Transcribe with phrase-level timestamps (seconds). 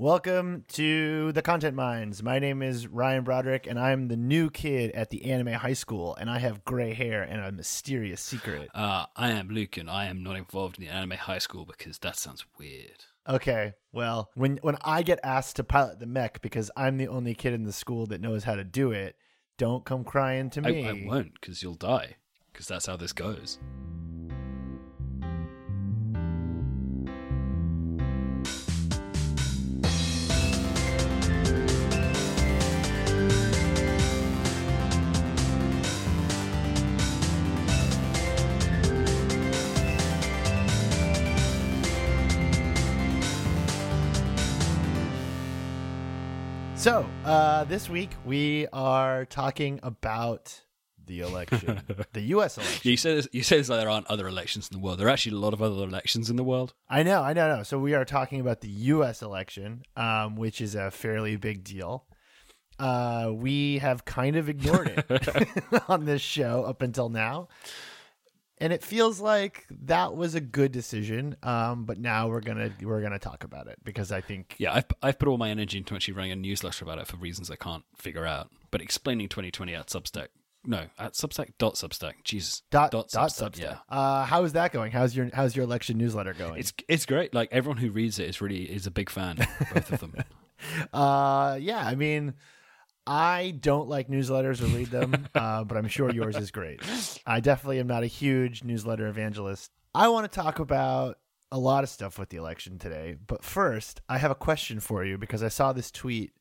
[0.00, 2.22] Welcome to the Content Mines.
[2.22, 6.16] My name is Ryan Broderick, and I'm the new kid at the anime high school,
[6.16, 8.70] and I have gray hair and a mysterious secret.
[8.74, 11.98] Uh, I am Luke, and I am not involved in the anime high school because
[11.98, 13.04] that sounds weird.
[13.28, 17.34] Okay, well, when when I get asked to pilot the mech because I'm the only
[17.34, 19.16] kid in the school that knows how to do it,
[19.58, 20.88] don't come crying to I, me.
[20.88, 22.16] I won't because you'll die
[22.54, 23.58] because that's how this goes.
[47.30, 50.62] Uh, this week we are talking about
[51.06, 51.80] the election,
[52.12, 52.56] the U.S.
[52.56, 52.90] election.
[52.90, 54.98] You say this, you this like there aren't other elections in the world.
[54.98, 56.74] There are actually a lot of other elections in the world.
[56.88, 57.62] I know, I know, I know.
[57.62, 59.22] So we are talking about the U.S.
[59.22, 62.04] election, um, which is a fairly big deal.
[62.80, 67.46] Uh, we have kind of ignored it on this show up until now,
[68.60, 71.36] and it feels like that was a good decision.
[71.42, 74.84] Um, but now we're gonna we're gonna talk about it because I think Yeah, I've,
[75.02, 77.56] I've put all my energy into actually running a newsletter about it for reasons I
[77.56, 78.50] can't figure out.
[78.70, 80.28] But explaining 2020 at Substack,
[80.64, 82.22] no, at Substack dot Substack.
[82.22, 83.60] Jesus, dot dot dot Substack, Substack.
[83.60, 83.76] yeah.
[83.88, 84.92] Uh, how is that going?
[84.92, 86.58] How's your how's your election newsletter going?
[86.60, 87.34] It's it's great.
[87.34, 89.36] Like everyone who reads it is really is a big fan.
[89.74, 90.14] Both of them.
[90.92, 92.34] Uh, yeah, I mean,
[93.06, 96.80] I don't like newsletters or read them, uh, but I'm sure yours is great.
[97.26, 99.70] I definitely am not a huge newsletter evangelist.
[99.94, 101.18] I want to talk about
[101.50, 105.04] a lot of stuff with the election today, but first, I have a question for
[105.04, 106.32] you because I saw this tweet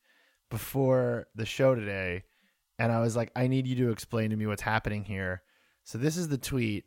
[0.52, 2.24] before the show today,
[2.78, 5.42] and I was like, I need you to explain to me what's happening here.
[5.84, 6.86] So this is the tweet.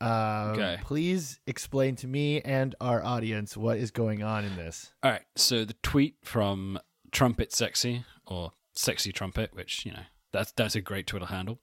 [0.00, 0.78] Uh, Okay.
[0.82, 4.92] Please explain to me and our audience what is going on in this.
[5.02, 5.22] All right.
[5.36, 6.78] So the tweet from
[7.12, 11.60] Trumpet Sexy or Sexy Trumpet, which you know that's that's a great Twitter handle,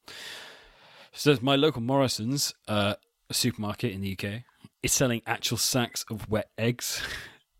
[1.13, 2.95] So my local Morrisons, uh,
[3.29, 4.43] a supermarket in the UK,
[4.81, 7.01] is selling actual sacks of wet eggs.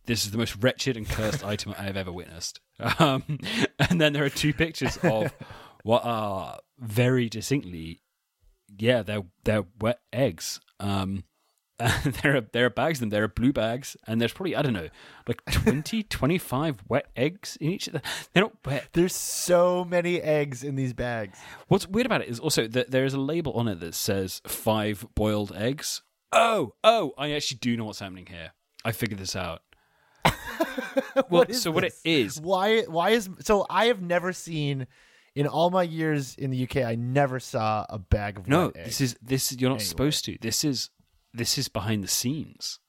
[0.08, 2.60] This is the most wretched and cursed item I have ever witnessed.
[2.98, 3.40] Um,
[3.80, 5.32] and then there are two pictures of
[5.84, 8.02] what are very distinctly,
[8.80, 10.60] yeah, they're they're wet eggs.
[10.80, 11.24] Um,
[11.82, 13.10] and there are there are bags them.
[13.10, 14.90] There are blue bags, and there's probably I don't know,
[15.28, 18.02] like 20, 25 wet eggs in each of them.
[18.34, 18.88] They're not wet.
[18.94, 21.38] There's so many eggs in these bags.
[21.68, 24.42] What's weird about it is also that there is a label on it that says
[24.48, 26.02] five boiled eggs.
[26.32, 28.52] Oh, oh, I actually do know what's happening here.
[28.86, 29.62] I figured this out.
[30.26, 32.82] well, What so what it is, Why?
[32.84, 33.66] Why is so?
[33.70, 34.88] I have never seen
[35.36, 36.78] in all my years in the UK.
[36.78, 38.86] I never saw a bag of no, wet eggs.
[38.88, 39.86] this is this is you're not Anyway.
[39.88, 40.38] supposed to.
[40.42, 40.90] This is
[41.34, 42.80] this is behind the scenes.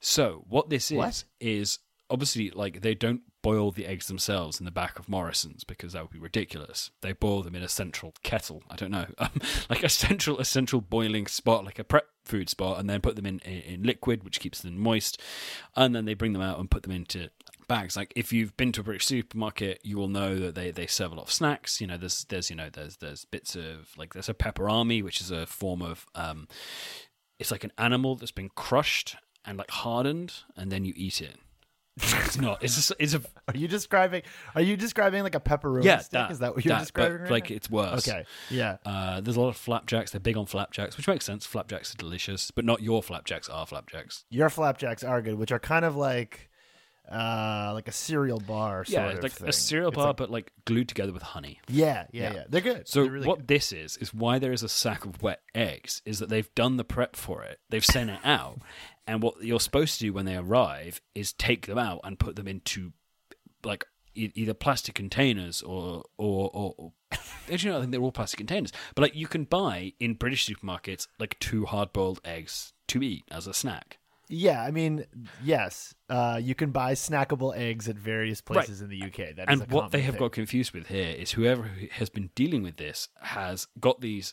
[0.00, 1.24] So what this is What?
[1.40, 1.78] is
[2.10, 6.02] obviously like they don't boil the eggs themselves in the back of Morrisons because that
[6.02, 6.90] would be ridiculous.
[7.00, 8.62] They boil them in a central kettle.
[8.70, 9.30] I don't know, um,
[9.70, 13.16] like a central a central boiling spot, like a prep food spot, and then put
[13.16, 15.20] them in, in in liquid, which keeps them moist,
[15.76, 17.30] and then they bring them out and put them into
[17.68, 17.96] bags.
[17.96, 21.12] Like if you've been to a British supermarket, you will know that they, they serve
[21.12, 21.80] a lot of snacks.
[21.80, 25.20] You know, there's there's you know there's there's bits of like there's a Peperami, which
[25.20, 26.48] is a form of um,
[27.42, 31.36] it's like an animal that's been crushed and like hardened, and then you eat it.
[31.96, 32.62] It's not.
[32.62, 34.22] It's a, it's a Are you describing?
[34.54, 35.98] Are you describing like a pepperoni yeah.
[35.98, 36.12] stick?
[36.12, 37.22] That, is that what you're that, describing?
[37.22, 37.56] Right like now?
[37.56, 38.08] it's worse.
[38.08, 38.76] okay, yeah.
[38.86, 40.12] Uh, there's a lot of flapjacks.
[40.12, 41.44] They're big on flapjacks, which makes sense.
[41.44, 44.24] Flapjacks are delicious, but not your flapjacks are flapjacks.
[44.30, 46.48] Your flapjacks are good, which are kind of like,
[47.10, 48.84] uh, like a cereal bar.
[48.84, 49.48] Sort yeah, it's like thing.
[49.48, 51.60] a cereal It's bar, like- but like glued together with honey.
[51.68, 52.44] yeah, yeah, yeah, Yeah.
[52.48, 52.88] They're good.
[52.88, 53.48] So They're really what good.
[53.48, 56.76] this is is why there is a sack of wet eggs is that they've done
[56.76, 57.60] the prep for it.
[57.70, 58.58] They've sent it out,
[59.06, 62.36] and what you're supposed to do when they arrive is take them out and put
[62.36, 62.92] them into
[63.64, 66.74] like e- either plastic containers or or or.
[66.78, 66.92] or
[67.52, 68.72] Actually, no, I think they're all plastic containers.
[68.94, 73.46] But like you can buy in British supermarkets like two hard-boiled eggs to eat as
[73.46, 73.98] a snack.
[74.34, 75.04] Yeah, I mean,
[75.44, 79.36] yes, uh, you can buy snackable eggs at various places in the UK.
[79.36, 80.20] That is and what they have thing.
[80.20, 84.32] got confused with here is whoever has been dealing with this has got these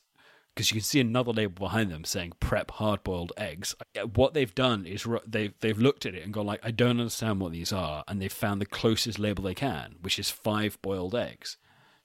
[0.55, 4.33] because you can see another label behind them saying prep hard boiled eggs Uh, what
[4.33, 7.51] they've done is they've they've looked at it and gone like i don't understand what
[7.51, 11.57] these are and they've found the closest label they can which is five boiled eggs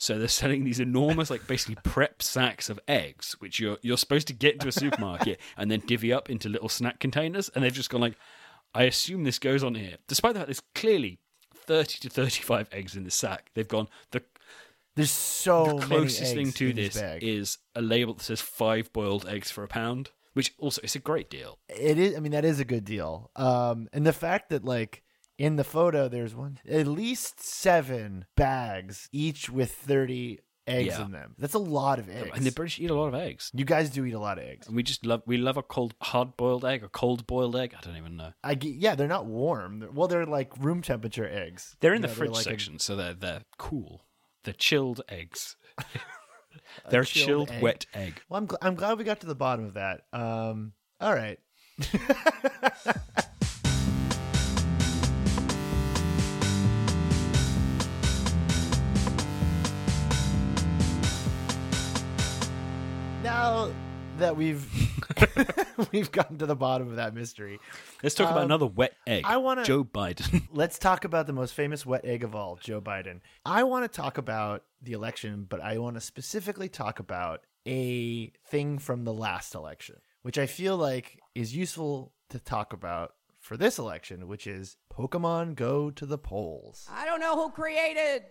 [0.05, 4.27] so they're selling these enormous like basically prep sacks of eggs which you're you're supposed
[4.27, 7.73] to get into a supermarket and then divvy up into little snack containers and they've
[7.73, 8.17] just gone like
[8.75, 11.19] i assume this goes on here despite the fact there's clearly
[11.67, 14.23] 30 to 35 eggs in the sack they've gone the
[14.97, 17.23] There's so the closest thing to this this bag.
[17.23, 21.01] is a label that says five boiled eggs for a pound, which also is a
[21.01, 21.59] great deal.
[21.69, 22.17] it is.
[22.17, 23.31] I mean, that is a good deal.
[23.35, 25.03] Um, and the fact that like
[25.39, 31.05] in the photo, there's one at least seven bags, each with thirty eggs Yeah.
[31.05, 31.35] in them.
[31.39, 32.31] That's a lot of eggs.
[32.35, 33.51] And the British eat a lot of eggs.
[33.53, 34.67] you guys do eat a lot of eggs.
[34.67, 37.75] And we just love we love a cold hard boiled egg, a cold boiled egg.
[37.77, 38.33] I don't even know.
[38.43, 39.81] I get, yeah, they're not warm.
[39.81, 41.77] They're- well, they're like room temperature eggs.
[41.81, 44.05] They're in You the know, fridge like a- section, so they're they're cool.
[44.45, 45.57] They're chilled eggs.
[46.91, 47.63] they're a chilled chilled, egg.
[47.63, 48.23] wet egg.
[48.29, 50.03] well, I'm gl- I'm glad we got to the bottom of that.
[50.15, 51.39] Um, all right.
[63.45, 63.71] now
[64.19, 64.65] that we've
[65.93, 67.59] we've gotten to the bottom of that mystery,
[68.03, 69.25] Let's talk about Um, another wet egg.
[69.27, 70.49] I wanna- Joe Biden.
[70.53, 73.21] let's talk about the most famous wet egg of all, Joe Biden.
[73.45, 78.29] I want to talk about the election, but I want to specifically talk about a
[78.47, 83.57] thing from the last election, which I feel like is useful to talk about for
[83.59, 86.89] this election, which is Pokemon Go to the polls.
[86.91, 88.23] I don't know who created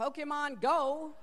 [0.00, 1.16] Pokemon Go,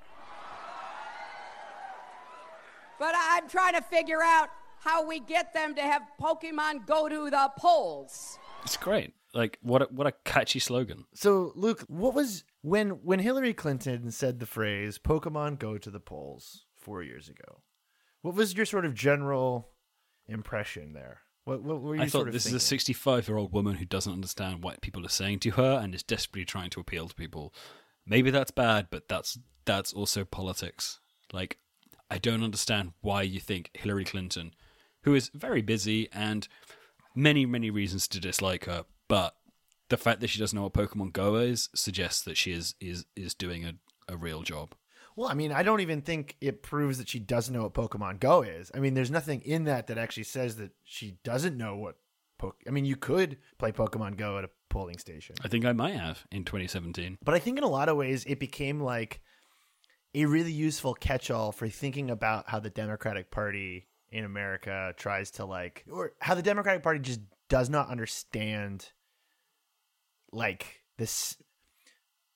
[3.03, 4.47] but I'm trying to figure out
[4.79, 8.39] how we get them to have Pokemon go to the polls.
[8.63, 9.13] it's great.
[9.33, 11.03] Like what a, what a catchy slogan.
[11.13, 15.99] So, Luke, what was when when Hillary Clinton said the phrase "Pokemon go to the
[15.99, 17.61] polls" four years ago?
[18.21, 19.67] What was your sort of general
[20.27, 21.19] impression there?
[21.43, 22.55] What, what were you I thought sort of this thinking?
[22.55, 25.77] is a 65 year old woman who doesn't understand what people are saying to her
[25.83, 27.53] and is desperately trying to appeal to people.
[28.05, 31.01] Maybe that's bad, but that's that's also politics.
[31.33, 31.57] Like,
[32.13, 34.53] I don't understand why you think Hillary Clinton,
[35.01, 36.47] who is very busy and
[37.15, 39.35] many many reasons to dislike her, but
[39.89, 43.05] the fact that she doesn't know what Pokemon Go is suggests that she is is
[43.15, 43.73] is doing a,
[44.07, 44.75] a real job.
[45.15, 48.19] Well, I mean, I don't even think it proves that she doesn't know what Pokemon
[48.19, 48.71] Go is.
[48.75, 51.95] I mean, there's nothing in that that actually says that she doesn't know what.
[52.37, 55.71] Po- I mean, you could play Pokemon Go at a polling station, I think I
[55.71, 57.17] might have in 2017.
[57.23, 59.21] but I think in a lot of ways it became like
[60.15, 65.45] a really useful catch-all for thinking about how the Democratic Party in America tries to
[65.45, 68.91] like, or how the Democratic Party just does not understand,
[70.31, 71.37] like this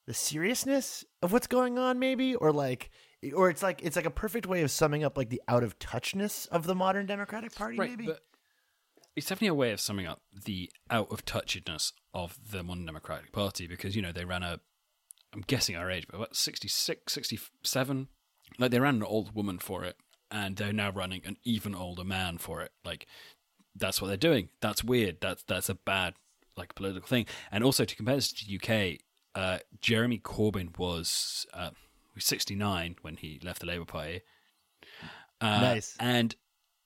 [0.05, 2.35] the seriousness of what's going on maybe?
[2.35, 2.89] Or like
[3.35, 5.77] or it's like it's like a perfect way of summing up like the out of
[5.79, 8.05] touchness of the modern democratic party maybe?
[8.05, 8.21] But
[9.17, 13.31] it's definitely a way of summing up the out of touchedness of the modern Democratic
[13.31, 14.59] Party because, you know, they ran a,
[15.37, 18.07] I'm guessing our age, but about 66, 67.
[18.57, 19.95] Like, they ran an old woman for it,
[20.31, 22.71] and they're now running an even older man for it.
[22.83, 23.05] Like,
[23.75, 24.49] that's what they're doing.
[24.61, 25.17] That's weird.
[25.21, 26.15] That's that's a bad,
[26.55, 27.27] like, political thing.
[27.51, 28.99] And also, to compare this to UK,
[29.35, 31.69] uh, Jeremy Corbyn was uh,
[32.17, 34.21] 69 when he left the Labour Party.
[35.39, 35.95] Uh, Nice.
[35.99, 36.35] And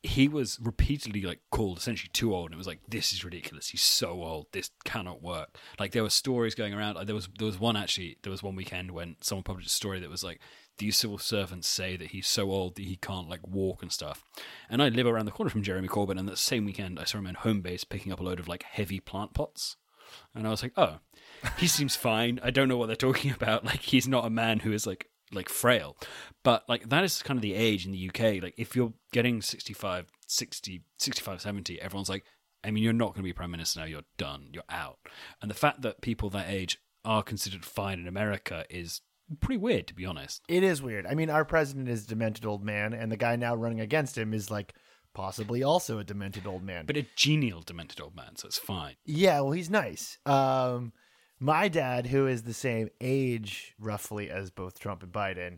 [0.03, 3.69] he was repeatedly like called essentially too old, and it was like, "This is ridiculous.
[3.69, 4.47] He's so old.
[4.51, 6.95] This cannot work." Like there were stories going around.
[6.95, 8.17] Like, there was there was one actually.
[8.23, 10.39] There was one weekend when someone published a story that was like,
[10.79, 14.23] "These civil servants say that he's so old that he can't like walk and stuff."
[14.69, 17.19] And I live around the corner from Jeremy Corbyn, and that same weekend I saw
[17.19, 19.77] him in Homebase picking up a load of like heavy plant pots.
[20.33, 20.97] And I was like, oh,
[21.57, 22.39] he seems fine.
[22.43, 23.63] I don't know what they're talking about.
[23.63, 25.97] Like, he's not a man who is like like frail.
[26.43, 28.41] But like that is kind of the age in the UK.
[28.43, 32.23] Like if you're getting 65, 60, 65, 70, everyone's like,
[32.63, 33.85] I mean, you're not going to be prime minister now.
[33.85, 34.49] You're done.
[34.53, 34.99] You're out.
[35.41, 39.01] And the fact that people that age are considered fine in America is
[39.39, 40.41] pretty weird, to be honest.
[40.49, 43.33] it is weird i mean our president is a demented old man and the guy
[43.37, 44.73] now running against him is like
[45.13, 48.95] possibly also a demented old man But a genial, demented old man, so it's fine.
[49.05, 50.17] Yeah, well, he's nice.
[50.25, 50.91] Um,
[51.41, 55.57] my dad, who is the same age roughly as both Trump and Biden,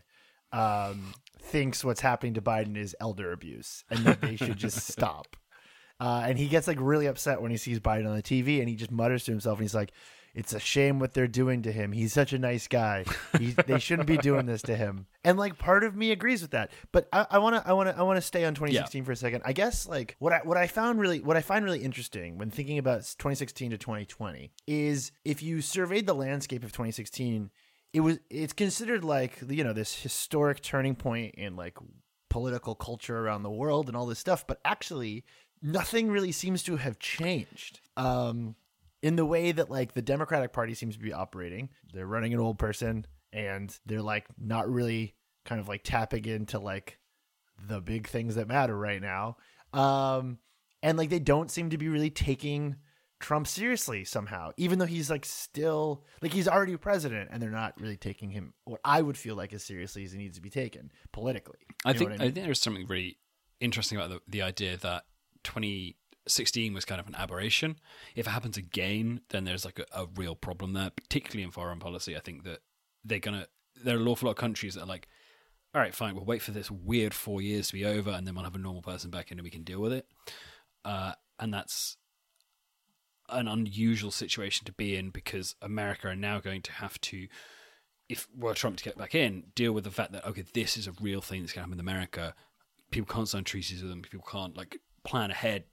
[0.54, 5.36] um, thinks what's happening to Biden is elder abuse and that they should just stop.
[6.00, 8.70] Uh, and he gets like really upset when he sees Biden on the TV, and
[8.70, 9.92] he just mutters to himself, and he's like,
[10.34, 11.92] "It's a shame what they're doing to him.
[11.92, 13.06] He's such a nice guy.
[13.38, 16.52] He, they shouldn't be doing this to him." And like, part of me agrees with
[16.52, 16.72] that.
[16.92, 19.16] But I want to, I want to, I want to stay on 2016 for a
[19.16, 19.44] second.
[19.46, 22.50] I guess like what I what I found really, what I find really interesting when
[22.50, 27.50] thinking about 2016 to 2020 is if you surveyed the landscape of 2016,
[27.94, 31.78] it was it's considered like you know this historic turning point in like
[32.30, 35.24] political culture around the world and all this stuff, but actually
[35.62, 37.80] nothing really seems to have changed.
[37.96, 38.56] Um,
[39.04, 42.40] in the way that like the Democratic Party seems to be operating, they're running an
[42.40, 45.14] old person and they're like not really
[45.46, 46.98] kind of like tapping into like
[47.68, 49.36] the big things that matter right now.
[49.74, 50.40] Um,
[50.82, 52.78] and like they don't seem to be really taking
[53.20, 57.80] Trump seriously somehow, even though he's like still like he's already president, and they're not
[57.80, 60.50] really taking him what I would feel like as seriously as he needs to be
[60.50, 61.60] taken politically.
[61.86, 62.34] I You know think I, mean?
[62.34, 63.18] think there's something really
[63.60, 65.04] interesting about the, the idea that
[65.44, 67.77] 20 16 was kind of an aberration.
[68.15, 71.80] If it happens again, then there's like a, a real problem there, particularly in foreign
[71.80, 72.15] policy.
[72.15, 72.60] I think that
[73.03, 73.48] they're gonna.
[73.84, 75.08] There are an awful lot of countries that are like,
[75.74, 78.36] all right, fine, we'll wait for this weird four years to be over, and then
[78.36, 80.08] we'll have a normal person back in, and we can deal with it.
[80.86, 81.98] Uh, and that's
[83.30, 87.27] an unusual situation to be in because America are now going to have to,
[88.08, 90.88] if were Trump to get back in, deal with the fact that okay, this is
[90.88, 92.36] a real thing that's going to happen in America.
[92.92, 94.03] People can't sign treaties with them.
[94.03, 95.63] People can't like plan ahead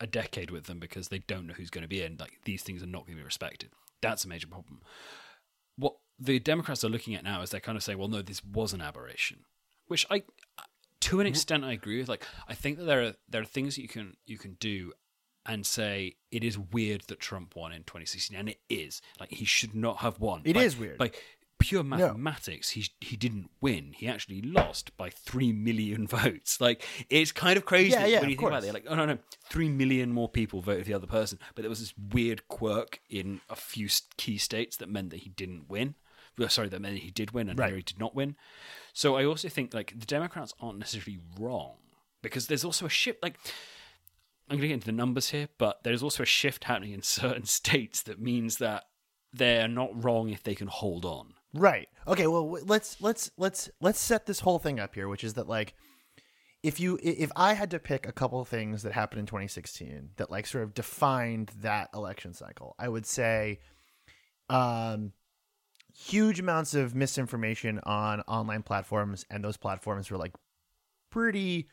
[0.00, 2.16] a decade with them because they don't know who's going to be in.
[2.18, 3.70] Like these things are not going to be respected.
[4.00, 4.80] That's a major problem.
[5.76, 8.44] What the Democrats are looking at now is they're kind of say, well, no, this
[8.44, 9.40] was an aberration,
[9.86, 10.22] which I,
[11.00, 11.28] to an mm-hmm.
[11.28, 12.08] extent, I agree with.
[12.08, 14.92] Like I think that there are there are things that you can you can do
[15.46, 19.00] and say it is weird that Trump won in 2016, and it is.
[19.18, 20.42] Like he should not have won.
[20.44, 20.98] It is weird.
[20.98, 21.12] By
[21.60, 23.92] pure mathematics, he he didn't win.
[23.96, 26.60] He actually lost by three million votes.
[26.60, 28.74] Like it's kind of crazy Yeah, yeah, when you think about it.
[28.74, 31.80] Like oh no no, three million more people voted the other person, but there was
[31.80, 35.94] this weird quirk in a few key states that meant that he didn't win.
[36.38, 37.66] Well, sorry, that meant he did win and Right.
[37.66, 38.36] Hillary did not win.
[38.92, 41.76] So I also think like the Democrats aren't necessarily wrong
[42.22, 43.22] because there's also a shift.
[43.22, 43.38] Like
[44.48, 47.02] I'm going to get into the numbers here, but there's also a shift happening in
[47.02, 48.84] certain states that means that
[49.32, 51.34] they're not wrong if they can hold on.
[51.52, 51.88] Right.
[52.06, 52.26] Okay.
[52.26, 55.74] Well, let's let's let's let's set this whole thing up here, which is that like,
[56.62, 60.10] if you if I had to pick a couple of things that happened in 2016
[60.16, 63.58] that like sort of defined that election cycle, I would say,
[64.48, 65.12] um,
[65.92, 70.34] huge amounts of misinformation on online platforms, and those platforms were like
[71.10, 71.68] pretty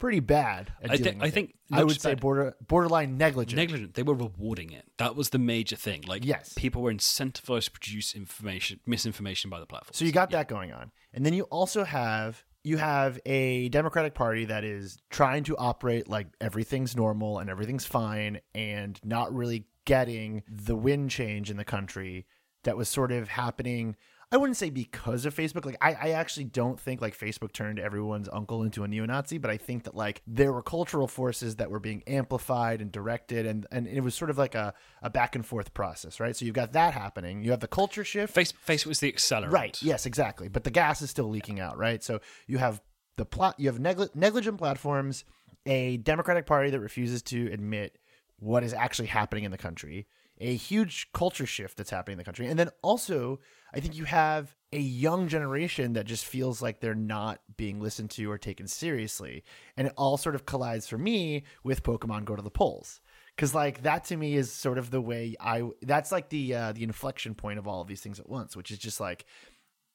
[0.00, 0.72] pretty bad.
[0.82, 3.56] I with I think I would just say border borderline negligent.
[3.56, 3.94] Negligent.
[3.94, 4.84] They were rewarding it.
[4.98, 6.02] That was the major thing.
[6.08, 6.52] Like, Yes.
[6.54, 9.92] people were incentivized to produce information, misinformation by the platform.
[9.92, 14.14] So you got that going on, and then you also have you have a Democratic
[14.14, 19.66] Party that is trying to operate like everything's normal and everything's fine, and not really
[19.84, 22.26] getting the wind change in the country
[22.64, 23.96] that was sort of happening.
[24.32, 25.64] I wouldn't say because of Facebook.
[25.64, 29.50] Like I, I actually don't think like Facebook turned everyone's uncle into a neo-Nazi, but
[29.50, 33.66] I think that like there were cultural forces that were being amplified and directed, and
[33.72, 34.72] and it was sort of like a,
[35.02, 36.36] a back and forth process, right?
[36.36, 37.42] So you've got that happening.
[37.42, 38.32] You have the culture shift.
[38.32, 39.50] Face, Facebook was the accelerant.
[39.50, 39.82] Right.
[39.82, 40.48] Yes, exactly.
[40.48, 42.02] But the gas is still leaking out, right?
[42.02, 42.80] So you have
[43.16, 43.58] the plot.
[43.58, 45.24] You have negli- negligent platforms,
[45.66, 47.98] a Democratic Party that refuses to admit
[48.38, 50.06] what is actually happening in the country,
[50.40, 53.40] a huge culture shift that's happening in the country, and then also
[53.74, 58.10] I think you have a young generation that just feels like they're not being listened
[58.12, 59.44] to or taken seriously,
[59.76, 63.00] and it all sort of collides for me with Pokemon Go to the polls
[63.36, 66.72] because like that to me is sort of the way I that's like the uh,
[66.72, 69.24] the inflection point of all of these things at once, which is just like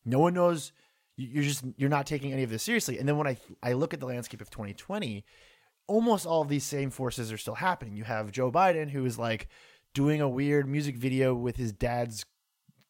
[0.04, 0.72] no one knows
[1.18, 2.98] you- you're just you're not taking any of this seriously.
[2.98, 5.24] And then when I I look at the landscape of 2020,
[5.88, 7.96] almost all of these same forces are still happening.
[7.96, 9.48] You have Joe Biden who is like
[9.94, 12.26] doing a weird music video with his dad's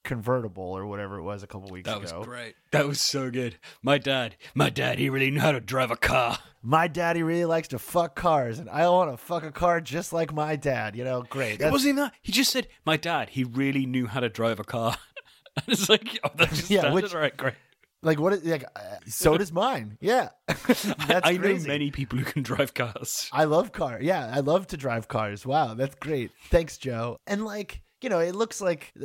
[0.05, 1.99] convertible or whatever it was a couple weeks ago.
[1.99, 2.55] That was great.
[2.71, 3.57] That was so good.
[3.81, 6.37] My dad, my dad, he really knew how to drive a car.
[6.61, 10.13] My daddy really likes to fuck cars, and I want to fuck a car just
[10.13, 10.95] like my dad.
[10.95, 11.59] You know, great.
[11.61, 12.13] It wasn't even that.
[12.21, 14.95] He just said, my dad, he really knew how to drive a car.
[15.57, 17.03] and it's like, oh, that's just Yeah, standard.
[17.03, 17.53] which- All right, great.
[18.01, 18.33] Like what?
[18.33, 19.97] Is, like uh, so does mine.
[19.99, 21.65] Yeah, that's I crazy.
[21.67, 23.27] know many people who can drive cars.
[23.31, 23.97] I love car.
[23.99, 25.43] Yeah, I love to drive cars.
[25.43, 26.29] Wow, that's great.
[26.51, 27.17] Thanks, Joe.
[27.25, 28.93] And like you know, it looks like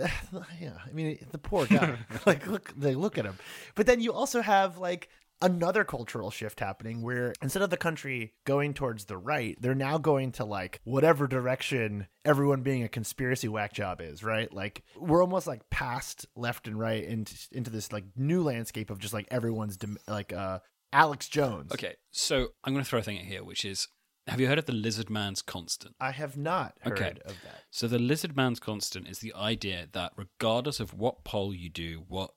[0.60, 0.72] yeah.
[0.86, 1.96] I mean, the poor guy.
[2.26, 3.38] like look, they look at him.
[3.74, 5.08] But then you also have like
[5.40, 9.96] another cultural shift happening where instead of the country going towards the right, they're now
[9.96, 14.52] going to like whatever direction everyone being a conspiracy whack job is, right?
[14.52, 18.98] Like we're almost like past left and right into into this like new landscape of
[18.98, 20.58] just like everyone's dem- like uh
[20.92, 21.72] Alex Jones.
[21.72, 23.88] Okay, so I'm going to throw a thing at here, which is
[24.26, 25.94] have you heard of the lizard man's constant?
[26.00, 27.20] I have not heard Okay.
[27.24, 27.64] of that.
[27.70, 32.04] So the lizard man's constant is the idea that regardless of what poll you do,
[32.08, 32.32] what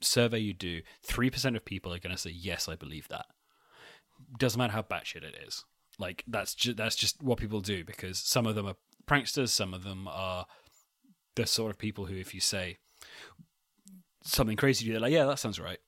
[0.00, 3.26] survey you do, three percent of people are going to say yes, I believe that.
[4.38, 5.64] Doesn't matter how batshit it is.
[5.98, 9.74] Like that's just that's just what people do because some of them are pranksters, some
[9.74, 10.46] of them are
[11.34, 12.78] the sort of people who, if you say
[14.24, 15.78] something crazy, to you, they're like, yeah, that sounds right.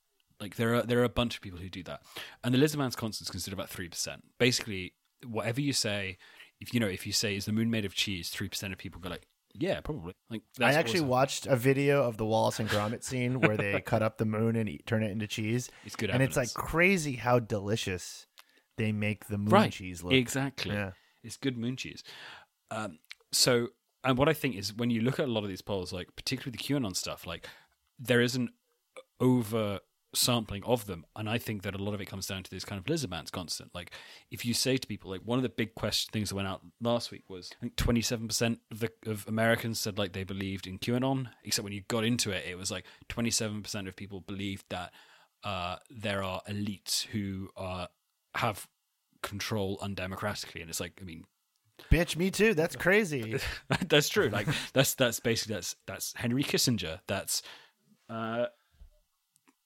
[0.40, 2.02] Like there are there are a bunch of people who do that,
[2.42, 4.24] and the lizard man's constant is considered about three percent.
[4.38, 4.94] Basically,
[5.26, 6.18] whatever you say,
[6.60, 8.78] if you know, if you say is the moon made of cheese, three percent of
[8.78, 10.14] people go like, yeah, probably.
[10.30, 11.08] Like that's I actually awesome.
[11.08, 14.56] watched a video of the Wallace and Gromit scene where they cut up the moon
[14.56, 15.70] and eat, turn it into cheese.
[15.84, 18.26] It's good and it's like crazy how delicious
[18.76, 20.12] they make the moon right cheese look.
[20.12, 20.72] exactly.
[20.74, 20.92] Yeah.
[21.22, 22.02] It's good moon cheese.
[22.70, 22.98] Um,
[23.32, 23.68] so,
[24.02, 26.08] and what I think is when you look at a lot of these polls, like
[26.16, 27.48] particularly the QAnon stuff, like
[27.98, 28.50] there is an
[29.20, 29.80] over
[30.14, 32.64] sampling of them, and I think that a lot of it comes down to this
[32.64, 33.74] kind of lizard man's constant.
[33.74, 33.92] Like,
[34.30, 36.62] if you say to people, like one of the big question things that went out
[36.80, 40.24] last week was, I think twenty seven percent of the of Americans said like they
[40.24, 43.88] believed in QAnon, except when you got into it, it was like twenty seven percent
[43.88, 44.92] of people believed that
[45.44, 47.86] uh, there are elites who uh,
[48.34, 48.66] have
[49.22, 51.24] control undemocratically, and it's like, I mean,
[51.90, 52.54] Bitch, me too.
[52.54, 53.38] That's crazy.
[53.88, 54.28] that's true.
[54.28, 57.00] Like that's that's basically that's that's Henry Kissinger.
[57.06, 57.42] That's
[58.08, 58.46] uh,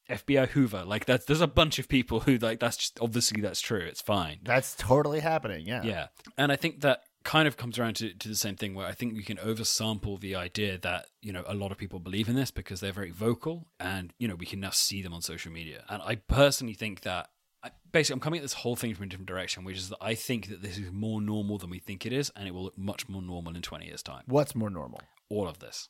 [0.09, 0.85] FBI Hoover.
[0.85, 3.81] Like that's there's a bunch of people who like that's just obviously that's true.
[3.81, 4.38] It's fine.
[4.43, 5.67] That's totally happening.
[5.67, 5.83] Yeah.
[5.83, 8.87] Yeah, and I think that kind of comes around to, to the same thing where
[8.87, 12.29] I think you can oversample the idea that you know a lot of people believe
[12.29, 15.23] in this because they're very vocal and you know we can now see them on
[15.23, 15.85] social media.
[15.88, 17.29] And I personally think that
[17.62, 19.99] I, basically I'm coming at this whole thing from a different direction, which is that
[20.00, 22.65] I think that this is more normal than we think it is, and it will
[22.65, 24.23] look much more normal in 20 years' time.
[24.27, 25.00] What's more normal?
[25.29, 25.88] All of this,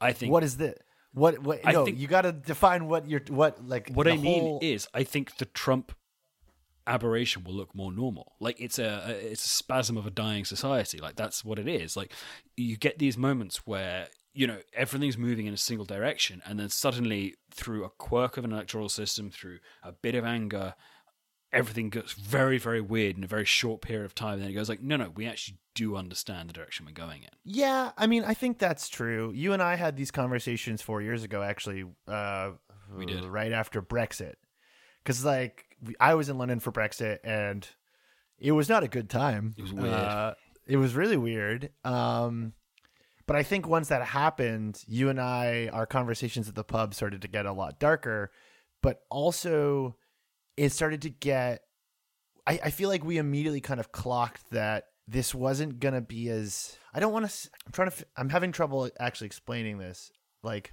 [0.00, 0.30] I think.
[0.30, 0.78] What is this?
[1.12, 1.38] What?
[1.40, 1.60] What?
[1.64, 3.22] I no, think- you got to define what you're.
[3.28, 3.90] What like?
[3.92, 5.92] what I mean whole- is, I think the Trump
[6.86, 8.32] aberration will look more normal.
[8.40, 10.98] Like it's a, a it's a spasm of a dying society.
[10.98, 11.96] Like that's what it is.
[11.96, 12.12] Like
[12.56, 16.68] you get these moments where you know everything's moving in a single direction, and then
[16.68, 20.74] suddenly through a quirk of an electoral system, through a bit of anger.
[21.52, 24.34] Everything gets very, very weird in a very short period of time.
[24.34, 27.22] And then it goes like, no, no, we actually do understand the direction we're going
[27.22, 27.28] in.
[27.44, 29.32] Yeah, I mean, I think that's true.
[29.34, 31.84] You and I had these conversations four years ago, actually.
[32.06, 32.52] Uh,
[32.94, 33.24] We did.
[33.24, 34.34] right after Brexit,
[35.02, 35.64] because like
[35.98, 37.66] I was in London for Brexit, and
[38.38, 39.54] it was not a good time.
[39.58, 39.92] It was weird.
[39.92, 40.34] Uh,
[40.66, 41.70] it was really weird.
[41.84, 42.52] Um,
[43.26, 47.22] but I think once that happened, you and I, our conversations at the pub started
[47.22, 48.30] to get a lot darker.
[48.82, 49.96] But also,
[50.60, 51.62] it started to get.
[52.46, 56.76] I, I feel like we immediately kind of clocked that this wasn't gonna be as.
[56.92, 57.50] I don't want to.
[57.66, 58.06] I'm trying to.
[58.16, 60.10] I'm having trouble actually explaining this.
[60.42, 60.72] Like,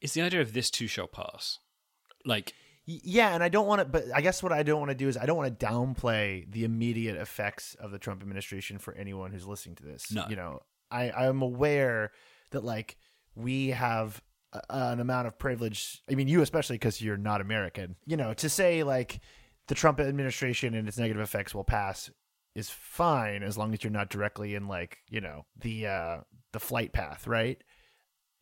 [0.00, 1.58] It's the idea of this too shall pass.
[2.24, 2.52] Like
[2.86, 3.84] yeah, and I don't want to.
[3.84, 6.50] But I guess what I don't want to do is I don't want to downplay
[6.50, 10.10] the immediate effects of the Trump administration for anyone who's listening to this.
[10.10, 10.24] No.
[10.28, 12.10] You know, I I'm aware
[12.50, 12.96] that like
[13.34, 14.22] we have
[14.54, 16.02] a, an amount of privilege.
[16.10, 17.96] I mean, you especially because you're not American.
[18.06, 19.20] You know, to say like
[19.68, 22.10] the Trump administration and its negative effects will pass
[22.54, 26.18] is fine as long as you're not directly in like you know the uh
[26.52, 27.62] the flight path, right?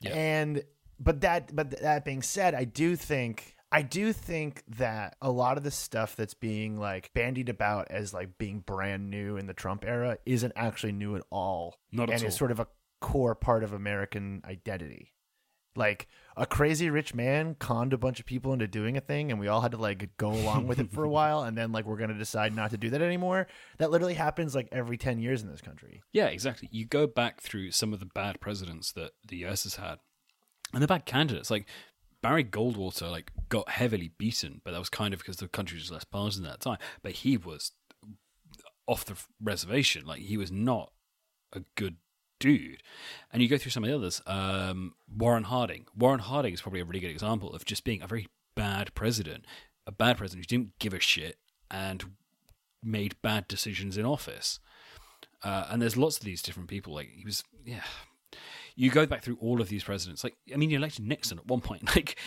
[0.00, 0.14] Yeah.
[0.14, 0.64] And
[0.98, 5.56] but that but that being said, I do think I do think that a lot
[5.56, 9.54] of the stuff that's being like bandied about as like being brand new in the
[9.54, 11.76] Trump era isn't actually new at all.
[11.92, 12.28] Not at and all.
[12.28, 12.68] is sort of a
[13.00, 15.12] core part of American identity.
[15.76, 19.40] Like a crazy rich man conned a bunch of people into doing a thing, and
[19.40, 21.86] we all had to like go along with it for a while, and then like
[21.86, 23.46] we're gonna decide not to do that anymore.
[23.78, 26.02] That literally happens like every ten years in this country.
[26.12, 26.68] Yeah, exactly.
[26.70, 29.98] You go back through some of the bad presidents that the US has had,
[30.72, 31.50] and the bad candidates.
[31.50, 31.66] Like
[32.22, 35.90] Barry Goldwater, like got heavily beaten, but that was kind of because the country was
[35.90, 36.78] less partisan at that time.
[37.02, 37.72] But he was
[38.86, 40.06] off the reservation.
[40.06, 40.92] Like he was not
[41.52, 41.96] a good
[42.38, 42.82] dude.
[43.32, 44.22] And you go through some of the others.
[44.26, 45.86] Um, Warren Harding.
[45.96, 49.44] Warren Harding is probably a really good example of just being a very bad president,
[49.86, 51.38] a bad president who didn't give a shit
[51.70, 52.04] and
[52.82, 54.60] made bad decisions in office.
[55.42, 56.94] Uh, and there's lots of these different people.
[56.94, 57.82] Like he was, yeah.
[58.78, 60.22] You go back through all of these presidents.
[60.22, 61.88] Like I mean, you elected Nixon at one point.
[61.96, 62.18] Like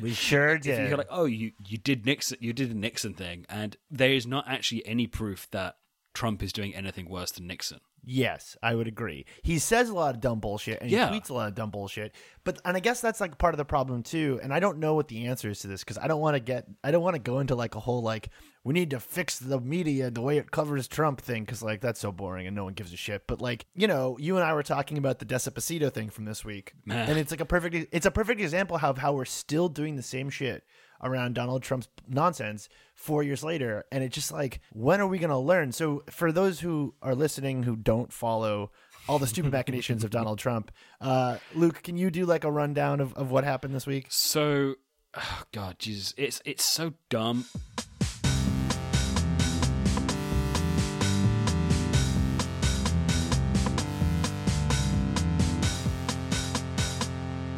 [0.00, 0.88] We sure did.
[0.88, 4.26] You're like, oh, you you did Nixon, you did the Nixon thing, and there is
[4.26, 5.76] not actually any proof that
[6.16, 7.78] Trump is doing anything worse than Nixon.
[8.08, 9.26] Yes, I would agree.
[9.42, 11.10] He says a lot of dumb bullshit and Yeah.
[11.10, 12.14] he tweets a lot of dumb bullshit.
[12.44, 14.38] But and I guess that's like part of the problem too.
[14.42, 16.40] And I don't know what the answer is to this because I don't want to
[16.40, 18.30] get I don't want to go into like a whole like
[18.64, 22.00] we need to fix the media the way it covers Trump thing because like that's
[22.00, 23.26] so boring and no one gives a shit.
[23.26, 26.44] But like you know, you and I were talking about the Despacito thing from this
[26.44, 29.96] week, and it's like a perfect it's a perfect example of how we're still doing
[29.96, 30.64] the same shit
[31.02, 33.84] around Donald Trump's nonsense four years later.
[33.92, 35.70] And it's just like, when are we going to learn?
[35.72, 38.72] So, for those who are listening who don't follow
[39.08, 43.00] all the stupid machinations of Donald Trump, uh, Luke, can you do like a rundown
[43.00, 44.06] of, of what happened this week?
[44.08, 44.74] So,
[45.14, 47.44] oh God, Jesus, it's it's so dumb.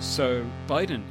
[0.01, 1.05] So Biden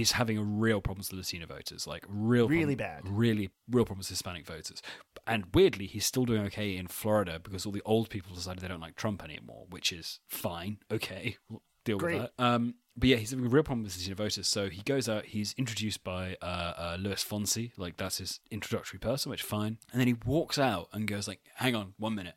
[0.00, 3.08] is having a real problems with Latino voters, like real, Really problem- bad.
[3.08, 4.82] really real problems with Hispanic voters.
[5.26, 8.68] And weirdly, he's still doing okay in Florida because all the old people decided they
[8.68, 10.78] don't like Trump anymore, which is fine.
[10.90, 12.20] Okay, we'll deal Great.
[12.22, 12.44] with that.
[12.44, 14.48] Um, but yeah, he's having a real problem with Latino voters.
[14.48, 15.26] So he goes out.
[15.26, 19.78] He's introduced by uh, uh, Luis Fonsi, like that's his introductory person, which fine.
[19.92, 22.34] And then he walks out and goes like, "Hang on, one minute,"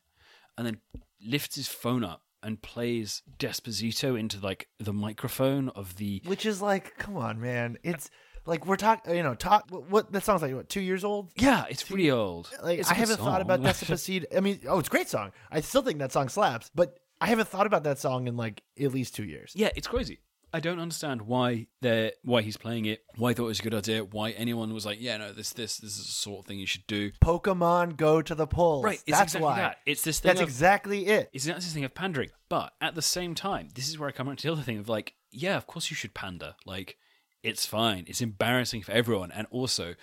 [0.58, 0.80] and then
[1.26, 6.62] lifts his phone up and plays Despacito into like the microphone of the Which is
[6.62, 7.78] like, come on, man.
[7.84, 8.10] It's
[8.46, 9.70] like we're talking, you know, talk.
[9.72, 10.54] What that song's like?
[10.54, 11.32] What two years old?
[11.36, 12.50] Yeah, it's pretty old.
[12.62, 13.68] Like It's I haven't thought about song.
[13.98, 14.26] Despacito.
[14.36, 15.32] I mean, oh, it's a great song.
[15.52, 18.62] I still think that song slaps, but I haven't thought about that song in like
[18.80, 19.52] at least two years.
[19.56, 20.20] Yeah, it's crazy.
[20.56, 23.64] I don't understand why they why he's playing it, why he thought it was a
[23.64, 26.46] good idea, why anyone was like, yeah, no, this this this is the sort of
[26.46, 27.12] thing you should do.
[27.24, 28.86] Pokemon go to the polls.
[28.86, 29.58] Right, it's that's exactly why.
[29.58, 29.78] that.
[29.86, 31.30] It's this thing That's of- exactly it.
[31.34, 34.12] It's not this thing of pandering, but at the same time, this is where I
[34.14, 36.56] come around to the other thing of like, yeah, of course you should pander.
[36.66, 36.98] Like,
[37.44, 38.06] it's fine.
[38.08, 39.96] It's embarrassing for everyone, and also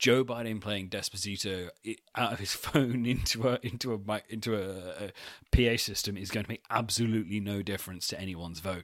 [0.00, 4.56] Joe Biden playing Despacito i- out of his phone into a into a mic- into
[4.56, 5.12] a, a
[5.52, 8.82] PA system is going to make absolutely no difference to anyone's vote.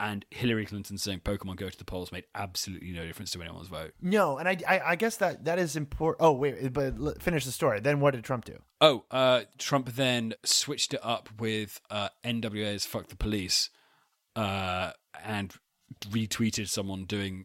[0.00, 3.68] And Hillary Clinton saying Pokemon go to the polls made absolutely no difference to anyone's
[3.68, 3.92] vote.
[4.00, 6.24] No, and I, I, I guess that that is important.
[6.26, 7.80] Oh wait, but l- finish the story.
[7.80, 8.56] Then what did Trump do?
[8.80, 13.68] Oh, uh, Trump then switched it up with uh, NWA's "Fuck the Police"
[14.34, 15.54] uh, and
[16.08, 17.44] retweeted someone doing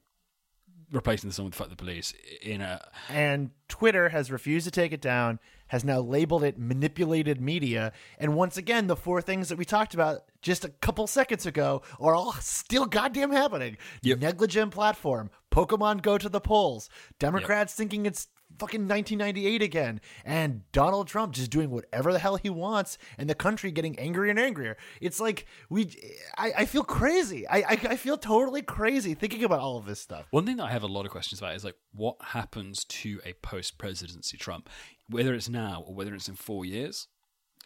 [0.91, 4.93] replacing the song with "Fuck the Police" in a And Twitter has refused to take
[4.93, 5.39] it down.
[5.67, 7.91] Has now labeled it manipulated media.
[8.19, 11.82] And once again, the four things that we talked about just a couple seconds ago
[11.99, 13.78] are all still goddamn happening.
[14.04, 14.19] Yep.
[14.19, 15.32] Negligent platform.
[15.51, 16.89] Pokemon go to the polls.
[17.17, 18.28] Democrats thinking it's
[18.60, 20.01] fucking 1998 again.
[20.23, 24.29] And Donald Trump just doing whatever the hell he wants and the country getting angrier
[24.29, 24.77] and angrier.
[25.01, 25.91] It's like we
[26.38, 27.47] I, I feel crazy.
[27.47, 30.27] I, I I feel totally crazy thinking about all of this stuff.
[30.31, 33.19] One thing that I have a lot of questions about is like what happens to
[33.25, 34.69] a post presidency Trump,
[35.10, 37.08] whether it's now or whether it's in four years.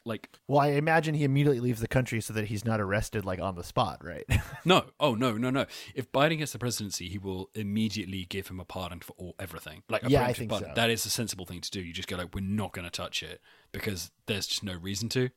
[0.06, 3.40] Like, Well, I imagine he immediately leaves the country so that he's not arrested like
[3.40, 4.26] on the spot, right?
[4.66, 5.66] no, oh no, no, no.
[5.94, 9.84] If Biden gets the presidency, he will immediately give him a pardon for all everything.
[9.90, 10.72] Like, a Yeah, I think so.
[10.76, 11.82] That is a sensible thing to do.
[11.82, 15.10] You just go like, we're not going to touch it because there's just no reason
[15.10, 15.30] to.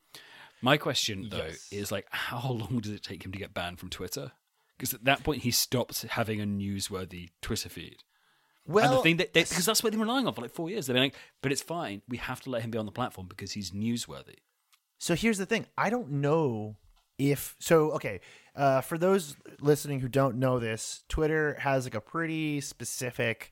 [0.62, 1.68] My question though Yes.
[1.72, 4.32] is like, how long does it take him to get banned from Twitter?
[4.78, 7.98] Because at that point, he stops having a newsworthy Twitter feed.
[8.66, 10.52] well, and the thing that they, because that's what they've been relying on for like
[10.52, 10.86] four years.
[10.86, 12.02] They've been like, but it's fine.
[12.08, 14.36] We have to let him be on the platform because he's newsworthy.
[15.02, 15.66] So here's the thing.
[15.76, 16.76] I don't know
[17.18, 17.90] if so.
[17.90, 18.20] Okay,
[18.54, 23.50] uh, for those listening who don't know this, Twitter has like a pretty specific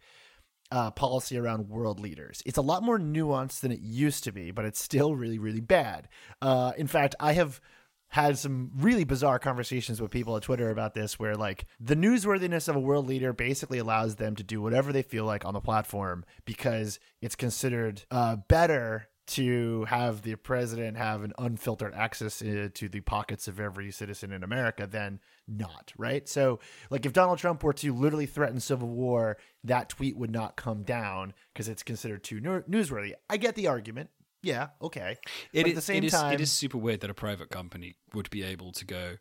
[0.71, 2.41] uh, policy around world leaders.
[2.47, 5.61] It's a lot more nuanced than it used to be, but it's still really, really
[5.61, 6.09] bad.
[6.41, 7.61] Uh, in fact, I have
[8.11, 12.69] had some really bizarre conversations with people at Twitter about this, where like the newsworthiness
[12.69, 15.61] of a world leader basically allows them to do whatever they feel like on the
[15.61, 22.89] platform because it's considered uh, better to have the president have an unfiltered access to
[22.89, 26.29] the pockets of every citizen in America than not, right?
[26.29, 30.57] So, like, if Donald Trump were to literally threaten civil war, that tweet would not
[30.57, 33.13] come down because it's considered too newsworthy.
[33.29, 34.11] I get the argument.
[34.43, 35.19] Yeah, okay.
[35.53, 37.15] It but is, at the same it is, time, it is super weird that a
[37.15, 39.17] private company would be able to go.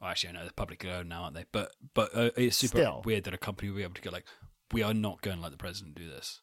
[0.00, 1.44] Well, actually, I know they're publicly owned now, aren't they?
[1.52, 3.02] But but uh, it's super Still.
[3.04, 4.26] weird that a company would be able to go like,
[4.72, 6.40] we are not going to let the president do this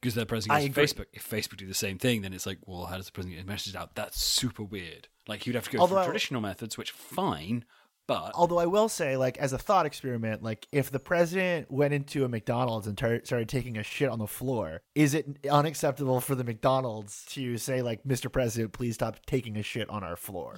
[0.00, 0.92] because the president goes.
[0.92, 1.06] Facebook.
[1.12, 3.40] If Facebook do the same thing, then it's like, well, how does the president get
[3.42, 3.94] his message out?
[3.94, 5.08] That's super weird.
[5.26, 7.64] Like you'd have to go Although- through traditional methods, which fine,
[8.06, 11.92] but Although I will say, like as a thought experiment, like if the president went
[11.92, 16.20] into a McDonald's and tar- started taking a shit on the floor, is it unacceptable
[16.22, 18.32] for the McDonald's to say, like, "Mr.
[18.32, 20.56] President, please stop taking a shit on our floor"?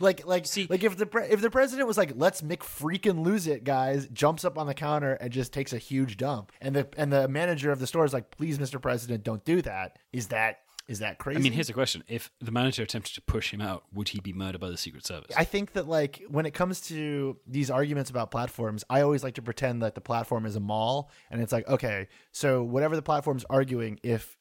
[0.00, 3.24] Like, like, See- like if the pre- if the president was like, "Let's make freaking
[3.24, 6.76] lose it, guys," jumps up on the counter and just takes a huge dump, and
[6.76, 8.80] the and the manager of the store is like, "Please, Mr.
[8.80, 11.38] President, don't do that." Is that is that crazy?
[11.38, 14.20] I mean, here's a question: If the manager attempted to push him out, would he
[14.20, 15.34] be murdered by the Secret Service?
[15.36, 19.34] I think that like when it comes to these arguments about platforms, I always like
[19.34, 23.02] to pretend that the platform is a mall, and it's like, okay, so whatever the
[23.02, 24.36] platform's arguing, if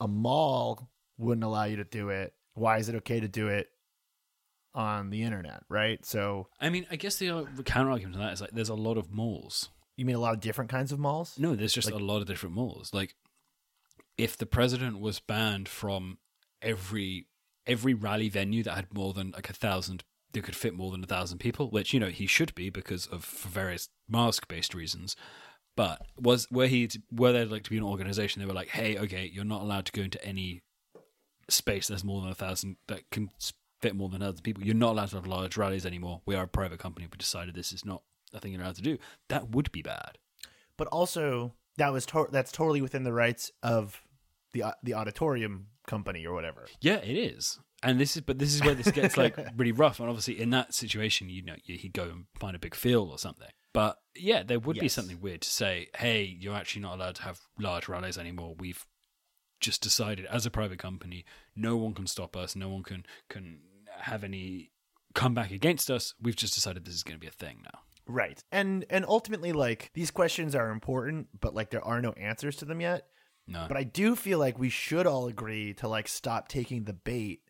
[0.00, 3.68] a mall wouldn't allow you to do it, why is it okay to do it
[4.74, 6.04] on the internet, right?
[6.04, 8.98] So I mean, I guess the, counter argument to that is like there's a lot
[8.98, 9.70] of malls.
[9.96, 11.38] you mean a lot of different kinds of malls?
[11.38, 12.90] No, there's just like, a lot of different malls.
[12.92, 13.14] Like,
[14.16, 16.18] if the president was banned from
[16.60, 17.26] every
[17.66, 21.04] every rally venue that had more than like a thousand, that could fit more than
[21.04, 24.74] a thousand people, which you know he should be because of for various mask based
[24.74, 25.16] reasons.
[25.76, 28.40] But was were he to, were there like to be an organization?
[28.40, 30.62] They were like, hey, okay, you're not allowed to go into any
[31.48, 33.30] space that's more than a thousand that can
[33.82, 34.64] fit more than other people.
[34.64, 36.22] You're not allowed to have large rallies anymore.
[36.24, 37.06] We are a private company.
[37.10, 38.96] We decided this is not a thing you're allowed to do.
[39.28, 40.18] That would be bad.
[40.78, 44.02] But also that was to- that's totally within the rights of
[44.52, 46.66] the the auditorium company or whatever.
[46.80, 47.58] Yeah, it is.
[47.82, 49.98] And this is, but this is where this gets like really rough.
[49.98, 53.18] And obviously, in that situation, you know, he'd go and find a big field or
[53.18, 53.48] something.
[53.72, 57.22] But yeah, there would be something weird to say, "Hey, you're actually not allowed to
[57.22, 58.54] have large rallies anymore.
[58.56, 58.86] We've
[59.60, 61.24] just decided, as a private company,
[61.56, 62.54] no one can stop us.
[62.54, 63.60] No one can can
[64.00, 64.70] have any
[65.14, 66.14] comeback against us.
[66.20, 68.42] We've just decided this is going to be a thing now." Right.
[68.50, 72.64] And and ultimately like these questions are important, but like there are no answers to
[72.64, 73.06] them yet.
[73.46, 73.66] No.
[73.68, 77.40] But I do feel like we should all agree to like stop taking the bait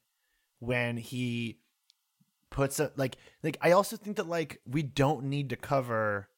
[0.58, 1.58] when he
[2.50, 6.28] puts a like like I also think that like we don't need to cover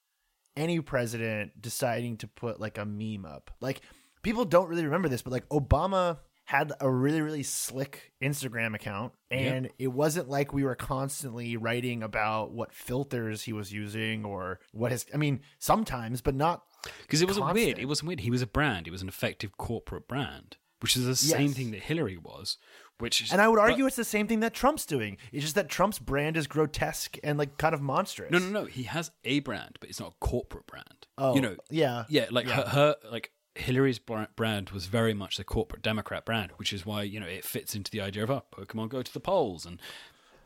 [0.57, 3.51] any president deciding to put like a meme up.
[3.61, 3.81] Like
[4.23, 9.13] people don't really remember this, but like Obama had a really really slick Instagram account
[9.31, 14.61] and it wasn't like we were constantly writing about what filters he was using or
[14.73, 16.63] what his I mean sometimes but not
[17.03, 17.79] Because it wasn't weird.
[17.79, 18.21] It wasn't weird.
[18.21, 18.87] He was a brand.
[18.87, 21.57] He was an effective corporate brand, which is the same Yes.
[21.57, 22.59] thing that Hillary was.
[23.01, 25.17] Which is, and I would but- argue it's the same thing that Trump's doing.
[25.33, 28.31] It's just that Trump's brand is grotesque and like kind of monstrous.
[28.31, 28.65] no, no, no.
[28.67, 31.07] He has a brand, but it's not a corporate brand.
[31.19, 32.05] Oh, you know, yeah.
[32.09, 32.55] yeah, like Yeah.
[32.63, 37.03] Her, her, like Hillary's brand was very much the corporate Democrat brand, which is why
[37.03, 39.81] you know it fits into the idea of oh, Pokemon go to the polls and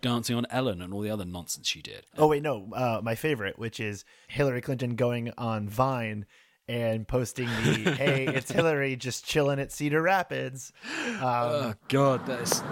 [0.01, 2.07] dancing on Ellen and all the other nonsense she did.
[2.17, 2.69] Oh wait, no.
[2.75, 6.27] Uh, my favorite, which is Hillary Clinton going on Vine
[6.69, 10.73] and posting the "Hey, it's Hillary just chilling at Cedar Rapids."
[11.07, 12.63] Um, Oh God, that is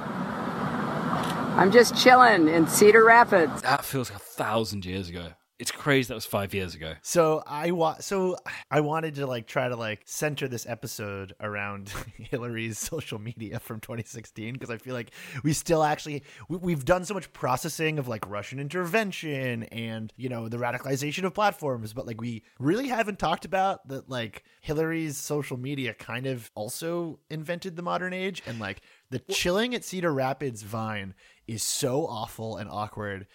[1.56, 3.62] I'm just chilling in Cedar Rapids.
[3.62, 5.28] that feels like a thousand years ago.
[5.58, 6.94] It's crazy that was five years ago.
[7.00, 8.36] so I wa- so
[8.70, 11.88] I wanted to like try to like center this episode around
[12.18, 17.06] Hillary's social media from 2016 because I feel like we still actually we, we've done
[17.06, 22.06] so much processing of like Russian intervention and you know the radicalization of platforms, but
[22.06, 27.76] like we really haven't talked about that like Hillary's social media kind of also invented
[27.76, 31.14] the modern age and like the chilling at Cedar Rapids Vine
[31.46, 33.26] is so awful and awkward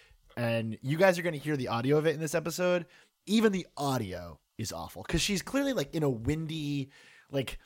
[0.41, 2.86] and you guys are going to hear the audio of it in this episode.
[3.27, 6.89] Even the audio is awful because she's clearly like in a windy,
[7.32, 7.60] like,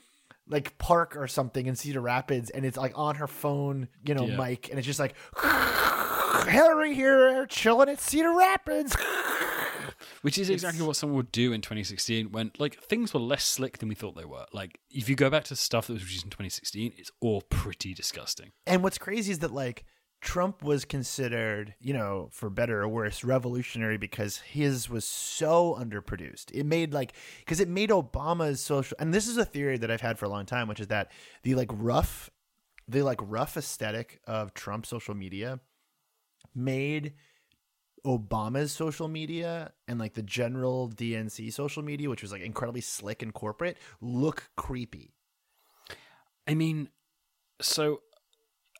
[0.48, 4.26] like park or something in Cedar Rapids, and it's like on her phone, you know,
[4.28, 4.38] Yeah.
[4.38, 5.16] mic, and it's just like
[6.48, 8.96] Hillary here chilling at Cedar Rapids.
[10.22, 13.78] Which is exactly what someone would do in 2016 when like things were less slick
[13.78, 14.46] than we thought they were.
[14.52, 17.94] Like if you go back to stuff that was released in 2016, it's all pretty
[17.94, 18.52] disgusting.
[18.68, 19.86] And what's crazy is that like
[20.22, 26.52] Trump was considered, you know, for better or worse, revolutionary because his was so underproduced.
[26.52, 30.02] It made like because it made Obama's social and this is a theory that I've
[30.02, 31.12] had for a long time, which is that
[31.44, 32.30] the like rough
[32.88, 35.60] the like rough aesthetic of Trump's social media
[36.54, 37.14] made
[38.06, 43.22] Obama's social media and like the general DNC social media, which was like incredibly slick
[43.22, 45.16] and corporate, look creepy.
[46.48, 46.90] I mean,
[47.60, 48.02] so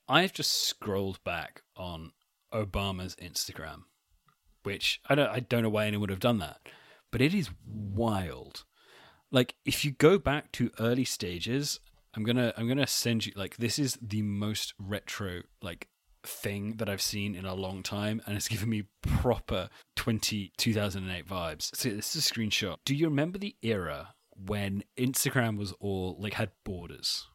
[0.08, 2.12] I've just scrolled back on
[2.54, 3.84] Obama's Instagram,
[4.64, 6.60] which I don't I don't know why anyone would have done that,
[7.12, 8.64] but it is wild.
[9.32, 11.80] Like if you go back to early stages,
[12.14, 15.88] I'm gonna I'm gonna send you like this is the most retro like
[16.24, 21.28] thing that I've seen in a long time, and it's given me proper 20 2008
[21.28, 21.76] vibes.
[21.76, 22.78] So this is a screenshot.
[22.86, 27.28] Do you remember the era when Instagram was all like had borders?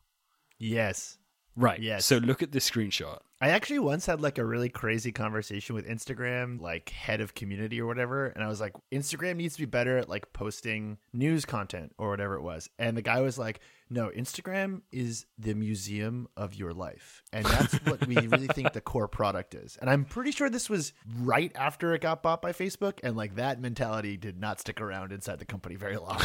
[0.59, 1.17] Yes.
[1.57, 1.81] Right.
[1.81, 1.99] Yeah.
[1.99, 3.19] So look at this screenshot.
[3.41, 7.81] I actually once had like a really crazy conversation with Instagram, like head of community
[7.81, 11.47] or whatever, and I was like, Instagram needs to be better at like posting news
[11.47, 12.69] content or whatever it was.
[12.79, 13.61] And the guy was like,
[13.92, 17.24] No, Instagram is the museum of your life.
[17.33, 19.76] And that's what we really think the core product is.
[19.81, 23.35] And I'm pretty sure this was right after it got bought by Facebook, and like
[23.35, 26.20] that mentality did not stick around inside the company very long.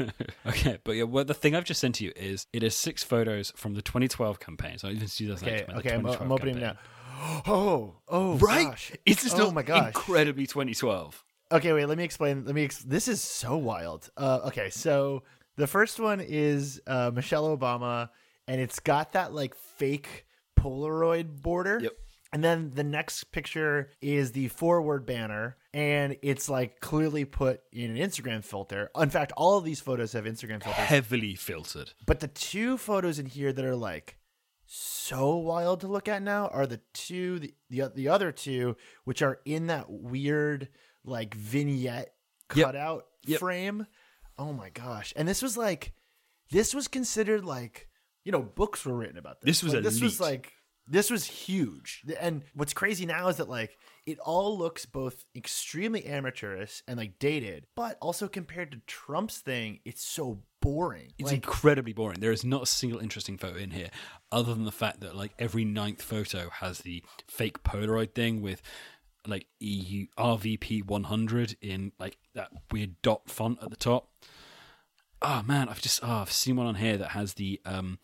[0.46, 3.02] okay, but yeah, well, the thing I've just sent to you is it is six
[3.04, 4.78] photos from the 2012 campaign.
[4.78, 6.74] So even 2008, okay, okay, I'm, I'm opening campaign.
[6.74, 7.42] now.
[7.46, 8.68] Oh, oh, Right?
[8.68, 8.92] gosh.
[9.04, 9.88] It's just oh my gosh.
[9.88, 11.22] incredibly 2012.
[11.52, 11.84] Okay, wait.
[11.84, 12.46] Let me explain.
[12.46, 12.64] Let me.
[12.64, 14.08] Ex- this is so wild.
[14.16, 15.22] Uh, okay, so
[15.60, 18.10] the first one is uh, Michelle Obama,
[18.48, 20.26] and it's got that like fake
[20.58, 21.78] Polaroid border.
[21.82, 21.92] Yep.
[22.32, 27.90] And then the next picture is the forward banner, and it's like clearly put in
[27.90, 28.88] an Instagram filter.
[28.96, 30.84] In fact, all of these photos have Instagram filters.
[30.84, 31.92] Heavily filtered.
[32.06, 34.16] But the two photos in here that are like
[34.66, 39.22] so wild to look at now are the two the the, the other two which
[39.22, 40.68] are in that weird
[41.04, 42.12] like vignette
[42.54, 42.66] Yep.
[42.66, 43.40] cutout Yep.
[43.40, 43.86] frame.
[44.40, 45.12] Oh my gosh.
[45.16, 45.92] And this was like
[46.50, 47.88] this was considered like
[48.24, 49.60] you know books were written about this.
[49.60, 50.52] This was Like, this was like
[50.86, 52.02] this was huge.
[52.18, 53.76] And what's crazy now is that like
[54.06, 59.80] it all looks both extremely amateurish and like dated, but also compared to Trump's thing,
[59.84, 61.12] it's so boring.
[61.18, 62.20] It's like incredibly boring.
[62.20, 63.90] There is not a single interesting photo in here,
[64.32, 68.62] other than the fact that like every ninth photo has the fake Polaroid thing with
[69.26, 74.08] like EU RVP 100 in like that weird dot font at the top.
[75.22, 77.98] Oh man, I've just oh, I've seen one on here that has the um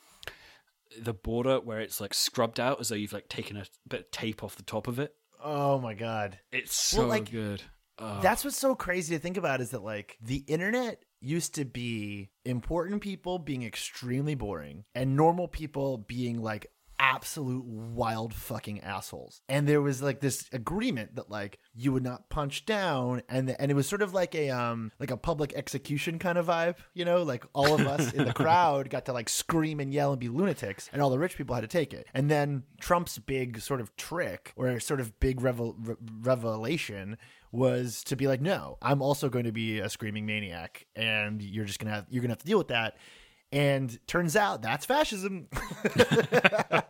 [1.01, 4.11] the border where it's like scrubbed out as though you've like taken a bit of
[4.11, 5.15] tape off the top of it.
[5.43, 6.39] Oh my god.
[6.53, 7.63] It's so Well, like- good.
[7.99, 8.21] Ah.
[8.21, 12.29] That's what's so crazy to think about is that like the internet used to be
[12.45, 16.67] important people being extremely boring and normal people being like
[16.99, 19.41] absolute wild fucking assholes.
[19.49, 23.71] And there was like this agreement that like you would not punch down and and
[23.71, 27.05] it was sort of like a um like a public execution kind of vibe, you
[27.05, 30.21] know, like all of us in the crowd got to like scream and yell and
[30.21, 32.07] be lunatics and all the rich people had to take it.
[32.15, 37.17] And then Trump's big sort of trick or sort of big revel- re- revelation
[37.53, 41.65] was to be like, no, I'm also going to be a screaming maniac, and you're
[41.65, 42.97] just gonna have you're gonna have to deal with that.
[43.53, 45.49] And turns out that's fascism.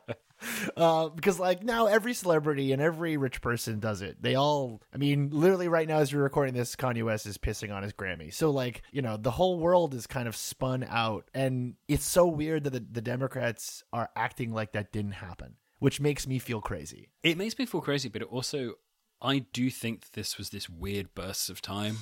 [0.76, 4.20] uh, because like now every celebrity and every rich person does it.
[4.20, 7.74] They all, I mean, literally right now as we're recording this, Kanye West is pissing
[7.74, 8.32] on his Grammy.
[8.32, 12.26] So like, you know, the whole world is kind of spun out, and it's so
[12.26, 16.60] weird that the, the Democrats are acting like that didn't happen, which makes me feel
[16.60, 17.10] crazy.
[17.22, 18.74] It makes me feel crazy, but it also,
[19.20, 21.98] I do think this was this weird burst of time.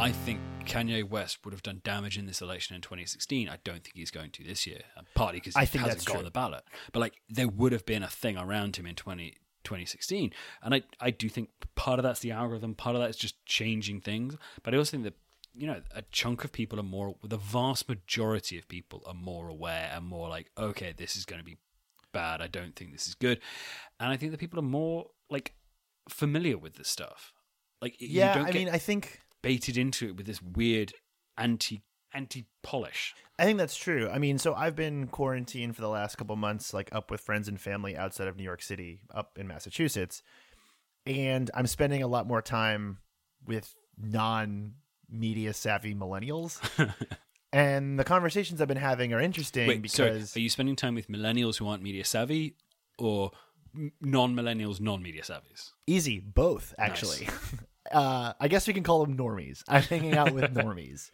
[0.00, 3.48] I think Kanye West would have done damage in this election in 2016.
[3.50, 6.06] I don't think he's going to this year, uh, partly because he I think hasn't
[6.06, 6.64] got on the ballot.
[6.92, 9.32] But like, there would have been a thing around him in 20,
[9.62, 10.32] 2016,
[10.62, 13.44] and I I do think part of that's the algorithm, part of that is just
[13.44, 14.36] changing things.
[14.62, 15.14] But I also think that
[15.54, 19.48] you know a chunk of people are more, the vast majority of people are more
[19.50, 21.58] aware and more like, okay, this is going to be
[22.12, 22.40] bad.
[22.40, 23.38] I don't think this is good,
[23.98, 25.52] and I think that people are more like
[26.08, 27.34] familiar with this stuff.
[27.82, 30.92] Like, you Yeah, don't I get- mean, I think baited into it with this weird
[31.36, 33.14] anti anti polish.
[33.38, 34.08] I think that's true.
[34.10, 37.48] I mean, so I've been quarantined for the last couple months, like up with friends
[37.48, 40.22] and family outside of New York City, up in Massachusetts,
[41.06, 42.98] and I'm spending a lot more time
[43.46, 46.60] with non-media savvy millennials.
[47.52, 51.08] and the conversations I've been having are interesting Wait, because are you spending time with
[51.08, 52.56] millennials who aren't media savvy
[52.98, 53.30] or
[54.00, 55.72] non millennials, non media savvies?
[55.86, 57.28] easy, both actually.
[57.90, 59.62] uh, I guess we can call them normies.
[59.68, 61.10] I'm hanging out with normies.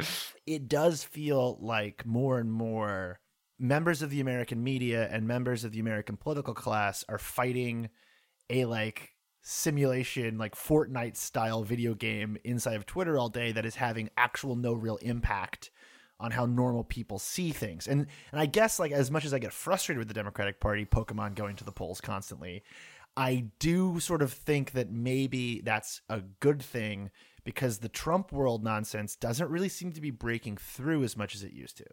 [0.46, 3.20] It does feel like more and more
[3.58, 7.88] members of the American media and members of the American political class are fighting
[8.50, 9.12] a like
[9.42, 14.56] simulation, like Fortnite style video game inside of Twitter all day that is having actual
[14.56, 15.70] no real impact
[16.18, 17.86] on how normal people see things.
[17.86, 20.84] And and I guess like as much as I get frustrated with the Democratic Party,
[20.84, 22.62] Pokemon going to the polls constantly,
[23.16, 27.10] I do sort of think that maybe that's a good thing
[27.44, 31.42] because the Trump world nonsense doesn't really seem to be breaking through as much as
[31.42, 31.84] it used to.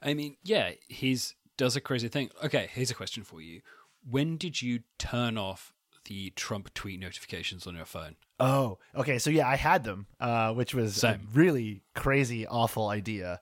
[0.00, 2.30] I mean, yeah, he's does a crazy thing.
[2.44, 3.60] Okay, here's a question for you.
[4.08, 5.72] When did you turn off
[6.06, 8.16] the Trump tweet notifications on your phone?
[8.40, 9.18] Oh, okay.
[9.18, 11.14] So yeah, I had them, uh, which was Same.
[11.14, 13.40] a really crazy, awful idea.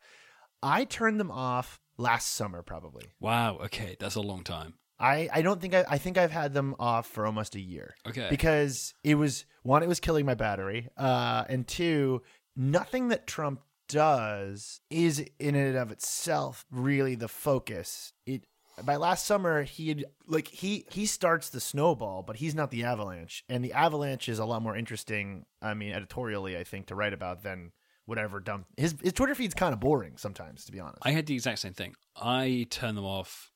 [0.62, 3.04] I turned them off last summer, probably.
[3.18, 4.74] Wow, okay, that's a long time.
[5.00, 7.94] I, I don't think I, I think I've had them off for almost a year.
[8.06, 8.26] Okay.
[8.28, 10.88] Because it was one, it was killing my battery.
[10.96, 12.22] Uh, and two,
[12.54, 18.12] nothing that Trump does is in and of itself really the focus.
[18.26, 18.44] It
[18.84, 22.84] by last summer he had like he he starts the snowball, but he's not the
[22.84, 23.42] avalanche.
[23.48, 27.12] And the avalanche is a lot more interesting, I mean, editorially, I think, to write
[27.12, 27.72] about than
[28.06, 30.98] whatever dumb his his Twitter feed's kind of boring sometimes, to be honest.
[31.02, 31.94] I had the exact same thing.
[32.16, 33.49] I turn them off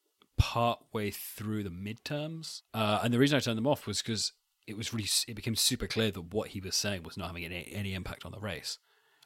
[0.44, 4.32] part way through the midterms, uh, and the reason I turned them off was because
[4.66, 7.46] it was really it became super clear that what he was saying was not having
[7.46, 8.78] any, any impact on the race.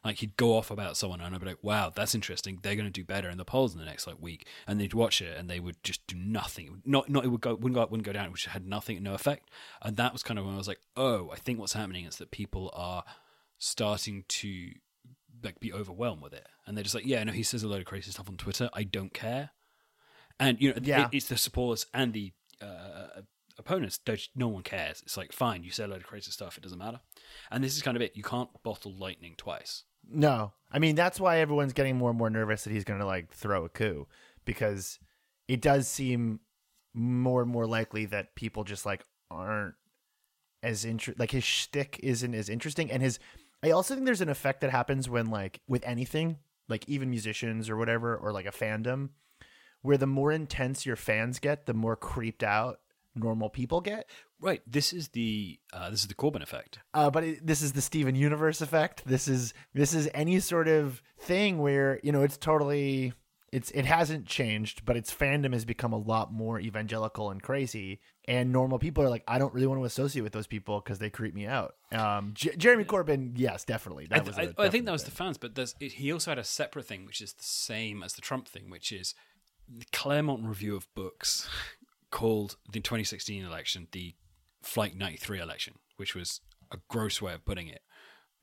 [0.05, 2.61] Like he'd go off about someone, and I'd be like, "Wow, that's interesting.
[2.63, 4.95] They're going to do better in the polls in the next like week." And they'd
[4.95, 6.83] watch it, and they would just do nothing.
[6.85, 8.31] Not, not it would go, wouldn't go, up, wouldn't go down.
[8.31, 9.51] Which had nothing, no effect.
[9.83, 12.19] And that was kind of when I was like, "Oh, I think what's happening is
[12.19, 13.03] that people are
[13.59, 14.71] starting to
[15.43, 17.81] like be overwhelmed with it, and they're just like, yeah, no, he says a load
[17.81, 18.71] of crazy stuff on Twitter.
[18.73, 19.51] I don't care."
[20.41, 21.05] And you know, Yeah.
[21.07, 23.23] it, it's the supporters and the uh,
[23.59, 23.99] opponents.
[23.99, 25.03] Don't, no one cares.
[25.03, 26.57] It's like, fine, you say a load of crazy stuff.
[26.57, 27.01] It doesn't matter.
[27.51, 28.17] And this is kind of it.
[28.17, 29.85] You can't bottle lightning twice.
[30.11, 33.07] No, I mean that's why everyone's getting more and more nervous that he's going to
[33.07, 34.07] like throw a coup
[34.45, 34.99] because
[35.49, 36.41] it does seem
[36.95, 39.75] more and more likely that people just like aren't
[40.63, 43.19] as inter- like his shtick isn't as interesting, and his.
[43.63, 47.69] I also think there's an effect that happens when like with anything, like even musicians
[47.69, 49.11] or whatever, or like a fandom,
[49.83, 52.81] where the more intense your fans get, the more creeped out
[53.15, 54.09] normal people get.
[54.41, 54.63] Right.
[54.67, 56.79] This is the uh, this is the Corbyn effect.
[56.95, 59.03] Uh, but it, this is the Steven Universe effect.
[59.05, 63.13] This is this is any sort of thing where you know it's totally
[63.51, 68.01] it's it hasn't changed, but its fandom has become a lot more evangelical and crazy.
[68.27, 70.99] And normal people are like, I don't really want to associate with those people because
[70.99, 71.75] they creep me out.
[71.91, 74.07] Um, J- Jeremy Corbyn, yes, definitely.
[74.07, 74.39] That I, was.
[74.39, 77.33] I- think that was the fans, but he also had a separate thing, which is
[77.33, 79.15] the same as the Trump thing, which is
[79.69, 81.49] the Claremont Review of Books
[82.11, 84.15] called the 2016 election the
[84.63, 86.41] Flight 93 election, which was
[86.73, 87.83] a gross way of putting it.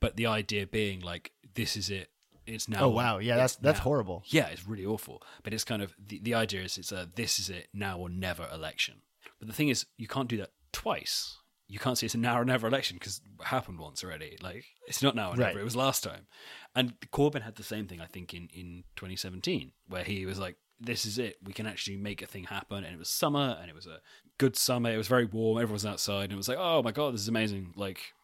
[0.00, 2.10] But the idea being like, this is it.
[2.46, 2.84] It's now.
[2.84, 3.84] Oh wow, yeah, that's that's now.
[3.84, 4.22] horrible.
[4.26, 5.20] Yeah, it's really awful.
[5.42, 8.08] But it's kind of the, the idea is it's a this is it now or
[8.08, 9.02] never election.
[9.40, 11.38] But the thing is, you can't do that twice.
[11.68, 14.38] You can't say it's a now or never election because it happened once already.
[14.40, 15.48] Like it's not now or Right.
[15.48, 15.58] never.
[15.58, 16.28] It was last time.
[16.76, 20.56] And Corbyn had the same thing, I think, in in 2017, where he was like,
[20.78, 21.38] "This is it.
[21.42, 24.00] We can actually make a thing happen." And it was summer, and it was a
[24.38, 24.90] good summer.
[24.90, 25.58] It was very warm.
[25.58, 28.14] Everyone was outside, and it was like, "Oh my god, this is amazing!" Like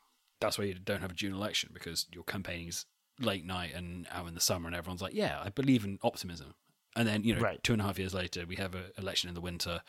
[0.40, 2.84] that's why you don't have a June election because your campaigning is
[3.20, 6.54] late night and out in the summer, and everyone's like, "Yeah, I believe in optimism."
[6.96, 7.62] And then you know, Right.
[7.62, 9.82] two and a half years later, we have an election in the winter,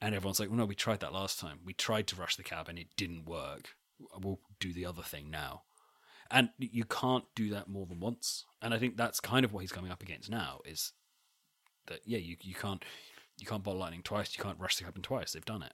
[0.00, 1.60] and everyone's like, "Well, no, we tried that last time.
[1.64, 3.76] We tried to rush the cab, and it didn't work.
[4.18, 5.62] We'll do the other thing now."
[6.32, 8.46] And you can't do that more than once.
[8.62, 10.92] And I think that's kind of what he's coming up against now is
[11.90, 12.82] that yeah, you you can't
[13.38, 14.36] you can't bottle lightning twice.
[14.36, 15.32] You can't rush the in twice.
[15.32, 15.72] They've done it.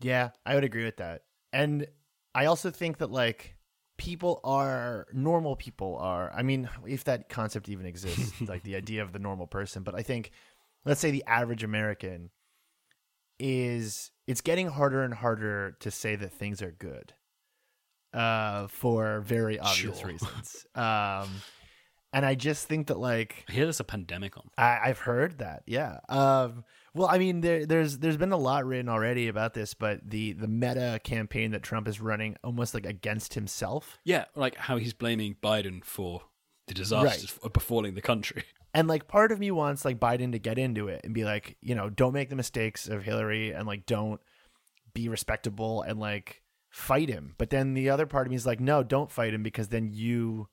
[0.00, 1.22] Yeah, I would agree with that.
[1.52, 1.86] And
[2.34, 3.56] I also think that like
[3.96, 9.02] people are normal people are I mean, if that concept even exists, like the idea
[9.02, 10.30] of the normal person, but I think
[10.84, 12.30] let's say the average American
[13.38, 17.14] is it's getting harder and harder to say that things are good.
[18.12, 20.08] Uh for very obvious Sure.
[20.08, 20.66] reasons.
[20.74, 21.28] Um
[22.12, 24.48] and I just think that like I hear there's a pandemic on.
[24.56, 25.62] I, I've heard that.
[25.66, 25.98] Yeah.
[26.08, 30.00] Um, well, I mean, there, there's there's been a lot written already about this, but
[30.08, 34.78] the the meta campaign that Trump is running, almost like against himself, Yeah, like how
[34.78, 36.22] he's blaming Biden for
[36.66, 38.44] the disasters of befalling the country.
[38.74, 41.56] and like part of me wants like Biden to get into it and be like,
[41.60, 44.20] you know, don't make the mistakes of Hillary, and like don't
[44.94, 47.34] be respectable and like fight him.
[47.38, 49.90] But then the other part of me is like, no, don't fight him because then
[49.92, 50.48] you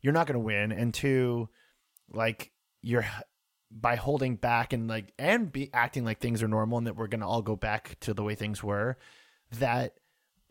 [0.00, 1.48] you're not going to win, and two,
[2.12, 3.06] like you're
[3.70, 7.06] by holding back and like and be acting like things are normal and that we're
[7.06, 8.96] going to all go back to the way things were
[9.58, 9.94] that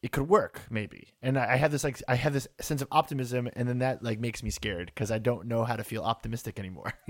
[0.03, 2.87] it could work maybe and i I have this like i have this sense of
[2.91, 6.03] optimism and then that like makes me scared because i don't know how to feel
[6.03, 6.93] optimistic anymore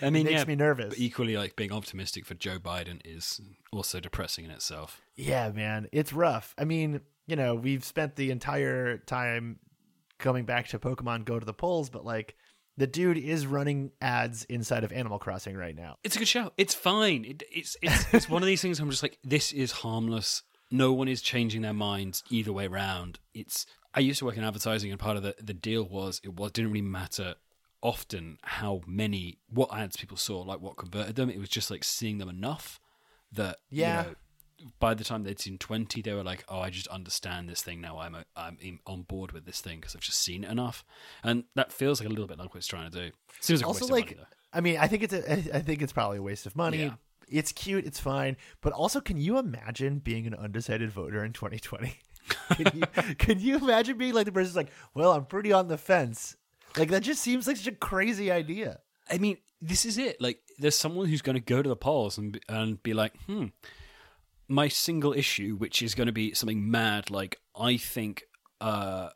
[0.00, 0.88] I mean, it makes yeah, me nervous.
[0.88, 3.40] But equally, like being optimistic for Joe Biden is
[3.70, 5.02] also depressing in itself.
[5.14, 9.58] yeah man it's rough i mean you know we've spent the entire time
[10.22, 12.34] coming back to pokemon go to the polls but like
[12.78, 16.52] the dude is running ads inside of animal crossing right now It's a good show.
[16.56, 17.26] It's fine.
[17.26, 18.80] It, it's it's it's one of these things.
[18.80, 20.42] I'm just like, this is harmless.
[20.70, 23.18] No one is changing their minds either way round.
[23.34, 23.66] It's.
[23.94, 26.50] I used to work in advertising, and part of the the deal was it was
[26.52, 27.34] didn't really matter
[27.82, 31.28] often how many what ads people saw, like what converted them.
[31.28, 32.80] It was just like seeing them enough
[33.32, 34.02] that you Yeah.
[34.02, 34.14] know,
[34.78, 37.80] by the time they'd seen 20 they were like oh i just understand this thing
[37.80, 37.98] now.
[37.98, 40.84] I'm a, i'm in, on board with this thing because i've just seen it enough.
[41.22, 43.10] And that feels like a little bit like what it's trying to do.
[43.40, 46.18] Seems like also like money i mean i think it's a i think it's probably
[46.18, 46.78] a waste of money.
[46.78, 46.94] Yeah.
[47.28, 47.86] it's cute.
[47.86, 48.36] It's fine.
[48.60, 51.98] But also can you imagine being an undecided voter in 2020
[52.54, 55.78] can you can you imagine being like the person's like well i'm pretty on the
[55.78, 56.36] fence.
[56.76, 58.80] Like that just seems like such a crazy idea.
[59.10, 60.20] I mean, this is it.
[60.20, 63.46] Like, there's someone who's going to go to the polls and and be like, hmm,
[64.52, 68.24] my single issue, which is going to be something mad, like I think
[68.60, 69.08] uh,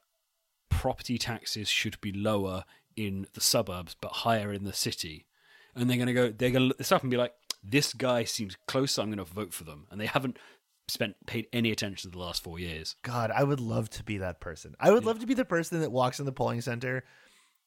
[0.71, 2.65] property taxes should be lower
[2.97, 5.27] in the suburbs but higher in the city,
[5.75, 7.93] and they're going to go, they're going to look this up and be like, this
[7.93, 10.39] guy seems close, I'm going to vote for them, and they haven't
[10.89, 12.95] spent paid any attention to the last four years.
[13.03, 14.75] god i would love to be that person.
[14.79, 17.03] I would love to be the person that walks in the polling center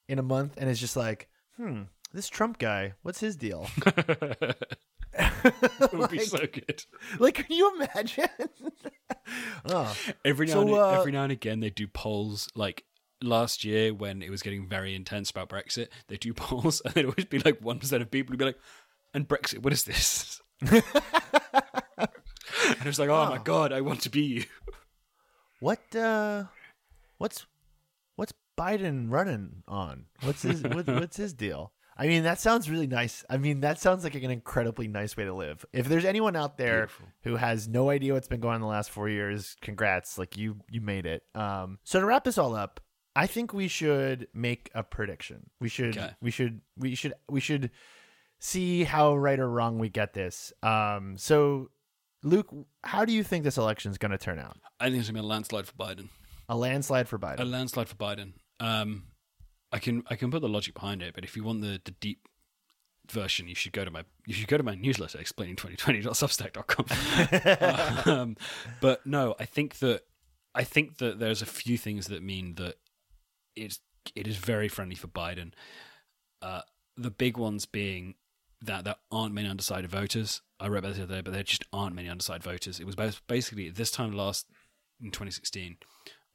[0.08, 3.70] in a month and is just like hmm this trump guy what's his deal
[5.44, 6.84] It would be so good.
[7.20, 8.30] like can you imagine
[9.66, 12.50] oh Every now, So, and, uh, every now and again, they do polls.
[12.56, 12.84] Like
[13.22, 17.08] last year, when it was getting very intense about Brexit, they do polls, and there'd
[17.08, 18.60] always be like one percent of people who'd be like,
[19.14, 20.84] "And Brexit, what is this?" and
[22.86, 24.44] it's like, "Oh, my god, I want to be you."
[25.60, 26.46] What uh
[27.18, 27.46] what's
[28.16, 30.06] what's Biden running on?
[30.24, 31.74] What's his what, what's his deal?
[32.02, 33.26] I mean, that sounds really nice.
[33.30, 35.66] I mean, that sounds like an incredibly nice way to live.
[35.74, 37.08] If there's anyone out there Beautiful.
[37.24, 40.18] who has no idea what's been going on the last 4 years, congrats.
[40.18, 41.24] Like you you made it.
[41.36, 42.80] Um so to wrap this all up,
[43.18, 45.50] I think we should make a prediction.
[45.60, 46.12] We should Okay.
[46.22, 47.70] we should we should we should
[48.40, 50.54] see how right or wrong we get this.
[50.64, 51.70] Um so
[52.24, 52.48] Luke,
[52.84, 54.58] how do you think this election is going to turn out?
[54.80, 56.08] I think it's gonna be a landslide for Biden.
[56.50, 57.40] A landslide for Biden.
[57.42, 58.34] A landslide for Biden.
[58.60, 59.04] Um,
[59.72, 61.92] I can I can put the logic behind it, but if you want the, the
[61.92, 62.28] deep
[63.10, 68.06] version, you should go to my you should go to my newsletter explaining 2020.substack.com.
[68.14, 68.38] um,
[68.82, 70.02] but no, I think that
[70.56, 72.76] I think that there's a few things that mean that
[73.56, 73.80] it's
[74.16, 75.54] it is very friendly for Biden.
[76.42, 76.62] Uh,
[76.98, 78.16] the big ones being
[78.62, 80.42] that there aren't many undecided voters.
[80.60, 82.80] I wrote about this the other day, but there just aren't many undecided voters.
[82.80, 82.96] It was
[83.28, 84.48] basically this time last
[85.02, 85.78] in 2016,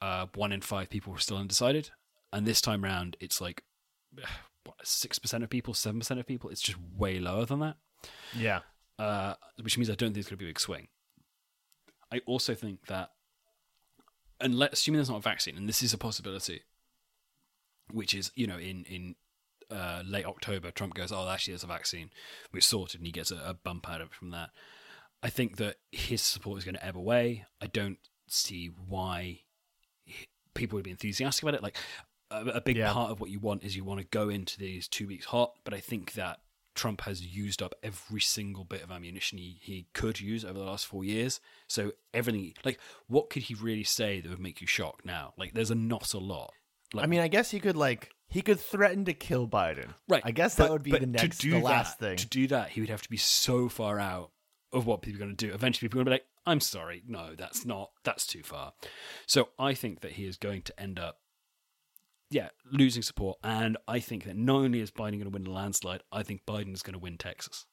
[0.01, 1.91] uh, one in five people were still undecided,
[2.35, 3.63] and this time round, it's like
[4.83, 6.51] six percent of people, seven percent of people.
[6.51, 7.77] It's just way lower than that.
[8.37, 8.61] Yeah,
[8.99, 10.89] uh, which means I don't think it's going to be a big swing.
[12.13, 13.11] I also think that,
[14.41, 16.63] and let assuming there's not a vaccine, and this is a possibility,
[17.91, 19.15] which is you know in in
[19.71, 22.11] uh, late October, Trump goes, "Oh, actually, there's a vaccine.
[22.53, 24.51] We're sorted," and he gets a, a bump out of it from that.
[25.23, 27.47] I think that his support is going to ebb away.
[27.61, 29.41] I don't see why
[30.55, 31.63] people would be enthusiastic about it.
[31.63, 31.77] Like
[32.31, 32.93] a, a big yeah.
[32.93, 35.55] part of what you want is you want to go into these two weeks hot,
[35.65, 36.41] but I think that
[36.75, 40.65] Trump has used up every single bit of ammunition he, he could use over the
[40.65, 41.41] last four years.
[41.69, 45.35] So everything, like, what could he really say that would make you shocked now?
[45.39, 46.53] Like, there's a not a lot.
[46.93, 49.95] Like, I mean, I guess he could like he could threaten to kill Biden.
[50.09, 50.23] Right.
[50.25, 52.17] I guess that would be the next, the last that, thing.
[52.19, 54.31] To do that, he would have to be so far out
[54.73, 55.53] of what people are going to do.
[55.53, 57.91] Eventually, people are going to be like, "I'm sorry, no, that's not.
[58.05, 58.73] That's too far."
[59.27, 61.19] So I think that he is going to end up,
[62.35, 63.39] yeah, losing support.
[63.45, 66.45] And I think that not only is Biden going to win the landslide, I think
[66.45, 67.65] Biden is going to win Texas.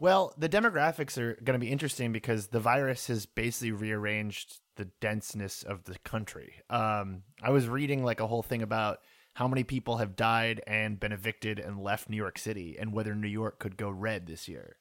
[0.00, 4.86] Well, the demographics are going to be interesting because the virus has basically rearranged the
[5.00, 6.56] denseness of the country.
[6.68, 8.98] Um, I was reading like a whole thing about
[9.34, 13.14] how many people have died and been evicted and left New York City and whether
[13.14, 14.76] New York could go red this year.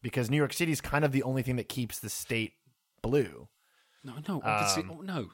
[0.00, 2.54] Because New York City is kind of the only thing that keeps the state
[3.02, 3.48] blue.
[4.02, 5.28] No, no, um, oh, no.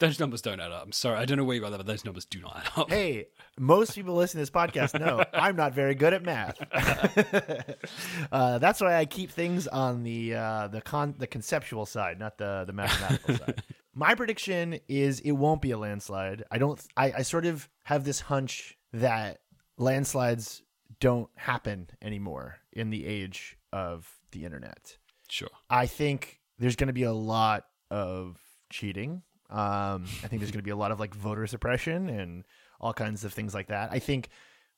[0.00, 0.82] Those numbers don't add up.
[0.82, 1.18] I'm sorry.
[1.18, 2.90] I don't know where you that, but those numbers do not add up.
[2.90, 3.26] Hey,
[3.58, 6.58] most people listening to this podcast know I'm not very good at math.
[8.32, 12.38] uh, that's why I keep things on the uh, the con the conceptual side, not
[12.38, 13.62] the the mathematical side.
[13.94, 16.44] My prediction is it won't be a landslide.
[16.50, 16.80] I don't.
[16.96, 19.40] I, I sort of have this hunch that
[19.76, 20.62] landslides
[20.98, 24.96] don't happen anymore in the age of the internet.
[25.28, 25.50] Sure.
[25.68, 28.38] I think there's going to be a lot of
[28.70, 32.44] cheating um, I think there's going to be a lot of like voter suppression and
[32.80, 33.90] all kinds of things like that.
[33.92, 34.28] I think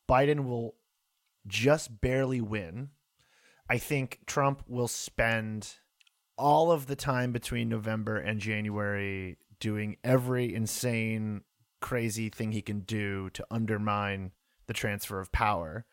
[0.08, 0.74] Biden will
[1.46, 2.90] just barely win.
[3.68, 5.74] I think Trump will spend
[6.38, 11.42] all of the time between November and January doing every insane,
[11.80, 14.32] crazy thing he can do to undermine
[14.66, 15.84] the transfer of power.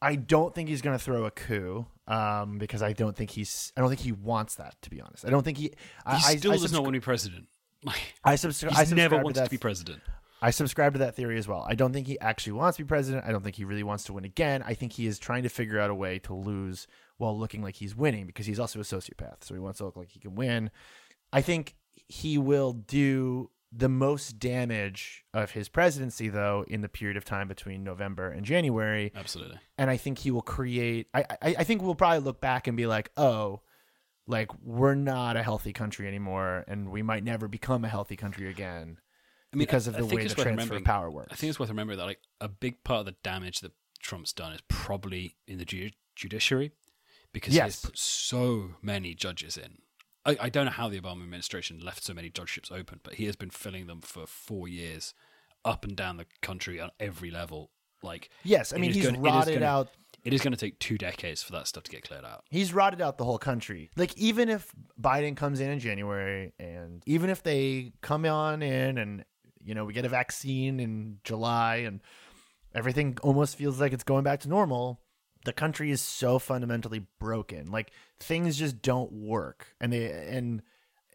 [0.00, 3.72] I don't think he's going to throw a coup um, because I don't think he's.
[3.76, 4.76] I don't think he wants that.
[4.82, 5.64] To be honest, I don't think he.
[5.64, 5.72] He
[6.04, 7.48] I, still I, I not want to be president.
[8.24, 10.02] I, subscri- I subscribe never wants to, to be president.
[10.42, 11.64] I subscribe to that theory as well.
[11.68, 13.24] I don't think he actually wants to be president.
[13.26, 14.62] I don't think he really wants to win again.
[14.66, 17.76] I think he is trying to figure out a way to lose while looking like
[17.76, 19.42] he's winning because he's also a sociopath.
[19.42, 20.70] So he wants to look like he can win.
[21.32, 21.74] I think
[22.08, 27.48] he will do the most damage of his presidency, though, in the period of time
[27.48, 29.12] between November and January.
[29.14, 29.58] Absolutely.
[29.78, 31.08] And I think he will create.
[31.14, 33.62] I, I, I think we'll probably look back and be like, oh,
[34.26, 38.48] like we're not a healthy country anymore and we might never become a healthy country
[38.48, 38.98] again
[39.52, 41.28] I mean, because of the way the transfer of power works.
[41.32, 44.32] I think it's worth remembering that like a big part of the damage that Trump's
[44.32, 46.72] done is probably in the ju- judiciary
[47.32, 47.62] because yes.
[47.62, 49.78] he has put so many judges in.
[50.24, 53.26] I, I, don't know how the Obama administration left so many judgeships open, but he
[53.26, 55.14] has been filling them for four years,
[55.64, 57.70] up and down the country on every level.
[58.02, 59.88] Like yes, I mean he's going, rotted out
[60.26, 62.44] it is going to take two decades for that stuff to get cleared out.
[62.50, 63.90] He's rotted out the whole country.
[63.96, 68.98] Like even if Biden comes in in January, and even if they come on in,
[68.98, 69.24] and
[69.62, 72.00] you know we get a vaccine in July, and
[72.74, 75.00] everything almost feels like it's going back to normal.
[75.44, 77.70] The country is so fundamentally broken.
[77.70, 80.60] Like things just don't work, and they and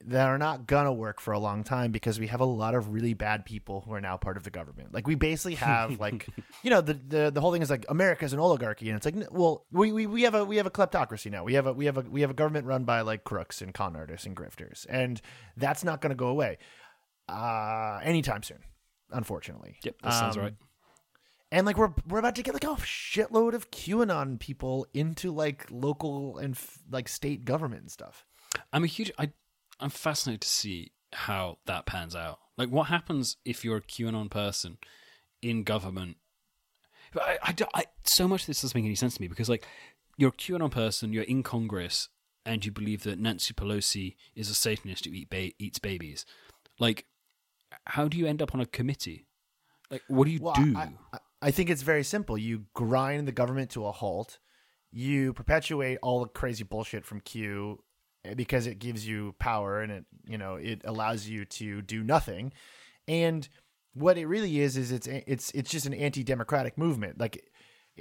[0.07, 2.93] that are not gonna work for a long time because we have a lot of
[2.93, 4.93] really bad people who are now part of the government.
[4.93, 6.27] Like we basically have like
[6.63, 9.15] you know the, the the whole thing is like America's an oligarchy and it's like
[9.31, 11.43] well we, we we have a we have a kleptocracy now.
[11.43, 13.73] We have a we have a we have a government run by like crooks and
[13.73, 15.21] con artists and grifters and
[15.57, 16.57] that's not to go away
[17.29, 18.59] uh anytime soon
[19.11, 19.77] unfortunately.
[19.83, 20.53] Yep, that sounds um, right.
[21.51, 25.67] And like we're we're about to get like a shitload of QAnon people into like
[25.69, 26.57] local and
[26.89, 28.25] like state government and stuff.
[28.71, 29.31] I'm a huge I
[29.81, 32.39] I'm fascinated to see how that pans out.
[32.57, 34.77] Like, what happens if you're a QAnon person
[35.41, 36.17] in government?
[37.15, 39.67] I, I, I, so much of this doesn't make any sense to me because, like,
[40.17, 42.09] you're a QAnon person, you're in Congress,
[42.45, 46.25] and you believe that Nancy Pelosi is a Satanist who eat ba- eats babies.
[46.79, 47.05] Like,
[47.85, 49.25] how do you end up on a committee?
[49.89, 50.75] Like, what do you well, do?
[50.75, 50.89] I,
[51.41, 52.37] I think it's very simple.
[52.37, 54.39] You grind the government to a halt.
[54.91, 57.83] You perpetuate all the crazy bullshit from Q
[58.35, 62.53] because it gives you power and it you know it allows you to do nothing.
[63.07, 63.47] And
[63.93, 67.19] what it really is is it's it's it's just an anti-democratic movement.
[67.19, 67.49] Like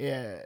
[0.02, 0.42] uh,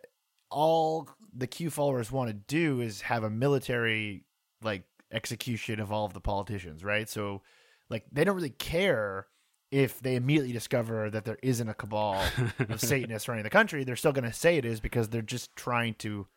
[0.50, 4.24] all the Q followers want to do is have a military
[4.62, 7.08] like execution of all of the politicians, right?
[7.08, 7.42] So
[7.90, 9.26] like they don't really care
[9.70, 12.22] if they immediately discover that there isn't a cabal
[12.68, 15.54] of Satanists running the country, they're still going to say it is because they're just
[15.56, 16.28] trying to,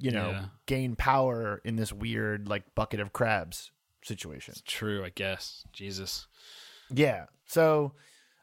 [0.00, 0.44] you know, Yeah.
[0.66, 3.70] gain power in this weird like bucket of crabs
[4.02, 4.52] situation.
[4.52, 5.64] It's true, I guess.
[5.72, 6.26] Jesus.
[6.92, 7.26] Yeah.
[7.46, 7.92] So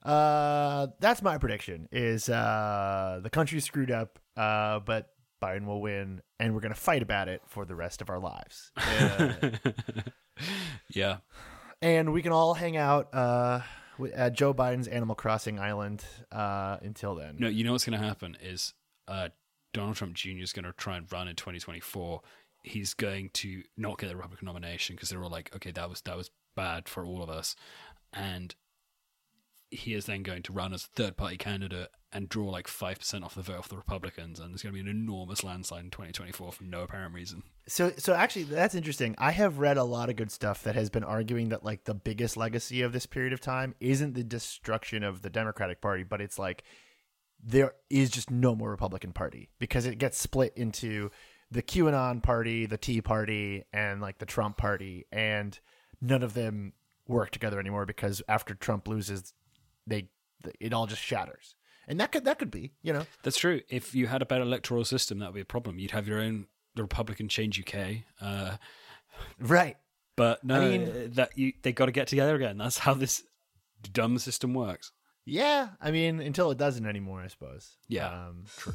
[0.04, 5.10] uh that's my prediction is uh the country's screwed up uh but
[5.42, 8.20] Biden will win and we're going to fight about it for the rest of our
[8.20, 8.72] lives.
[8.78, 9.34] Uh,
[10.94, 11.18] yeah.
[11.82, 13.62] and we can all hang out uh
[14.14, 17.36] at Joe Biden's Animal Crossing island uh until then.
[17.40, 18.74] No, you know what's going to happen is
[19.08, 19.30] uh,
[19.78, 20.42] Donald Trump Jr.
[20.42, 22.22] is going to try and run in 2024.
[22.64, 26.02] He's going to not get the Republican nomination because they're all like, okay, that was
[26.02, 27.56] that was bad for all of us,
[28.12, 28.56] and
[29.70, 32.98] he is then going to run as a third party candidate and draw like five
[32.98, 35.84] percent off the vote of the Republicans, and there's going to be an enormous landslide
[35.84, 37.44] in 2024 for no apparent reason.
[37.68, 39.14] So so actually that's interesting.
[39.20, 41.94] I have read a lot of good stuff that has been arguing that like the
[41.94, 46.20] biggest legacy of this period of time isn't the destruction of the Democratic Party, but
[46.20, 46.64] it's like
[47.44, 51.12] there is just no more Republican Party because it gets split into
[51.52, 55.58] the QAnon party, the Tea Party, and like the Trump party, and
[56.02, 56.74] none of them
[57.08, 59.34] work together anymore because after Trump loses,
[59.86, 60.10] they
[60.60, 61.56] it all just shatters.
[61.88, 63.06] And that could that could be, you know.
[63.24, 63.62] That's true.
[63.70, 65.80] If you had a better electoral system, that would be a problem.
[65.80, 68.04] You'd have your own the Republican Change UK.
[68.22, 68.58] Uh,
[69.40, 69.78] Right.
[70.16, 72.58] But no, I mean- that you they got to get together again.
[72.58, 73.24] That's how this
[73.92, 74.92] dumb system works.
[75.30, 77.76] Yeah, I mean, until it doesn't anymore, I suppose.
[77.90, 78.08] Yeah.
[78.08, 78.74] Um, True.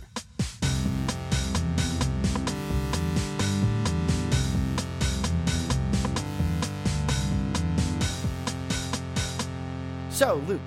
[10.11, 10.61] so, Luke,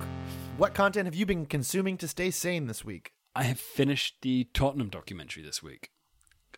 [0.58, 3.12] what content have you been consuming to stay sane this week?
[3.36, 5.92] I have finished the Tottenham documentary this week.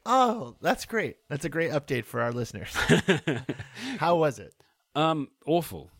[0.06, 1.18] Oh, that's great.
[1.30, 2.74] That's a great update for our listeners.
[3.98, 4.54] How was it?
[4.96, 5.92] Um, awful.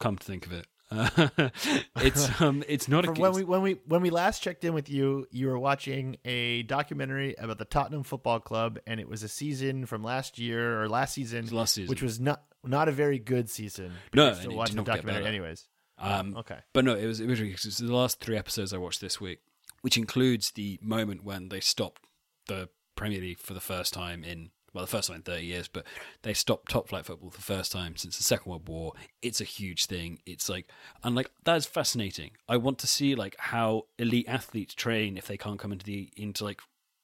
[0.00, 1.28] Come to think of it, uh,
[1.96, 4.88] it's um, it's not a when we when we when we last checked in with
[4.88, 9.28] you, you were watching a documentary about the Tottenham Football Club, and it was a
[9.28, 11.88] season from last year or last season, last season.
[11.90, 13.92] which was not not a very good season.
[14.10, 15.66] but No, still it watching the documentary anyways.
[15.98, 16.58] Um, Okay.
[16.72, 19.20] But no, it was it was 'cause it's the last three episodes I watched this
[19.20, 19.40] week,
[19.82, 22.02] which includes the moment when they stopped
[22.48, 25.68] the Premier League for the first time in well, the first time in thirty years,
[25.68, 25.86] but
[26.22, 28.92] they stopped top flight football for the first time since the Second World War.
[29.22, 30.18] It's a huge thing.
[30.26, 30.68] It's like
[31.02, 32.32] and like that is fascinating.
[32.48, 36.10] I want to see like how elite athletes train if they can't come into the
[36.16, 36.60] into like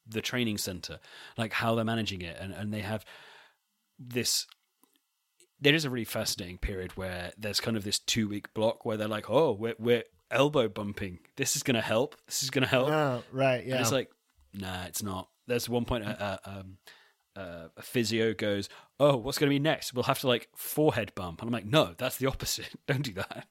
[0.06, 0.98] the training center,
[1.38, 3.04] like how they're managing it, and and they have
[3.98, 4.46] this
[5.60, 8.96] there is a really fascinating period where there's kind of this two week block where
[8.96, 11.18] they're like, oh, we're, we're elbow bumping.
[11.36, 12.16] This is going to help.
[12.26, 12.88] This is going to help.
[12.88, 13.64] Oh, right.
[13.64, 13.74] Yeah.
[13.74, 14.10] And it's like,
[14.54, 15.28] nah, it's not.
[15.46, 16.78] There's one point uh, uh, um,
[17.40, 18.68] uh, a physio goes,
[18.98, 19.94] oh, what's going to be next?
[19.94, 21.40] We'll have to like forehead bump.
[21.40, 22.70] And I'm like, no, that's the opposite.
[22.86, 23.46] Don't do that.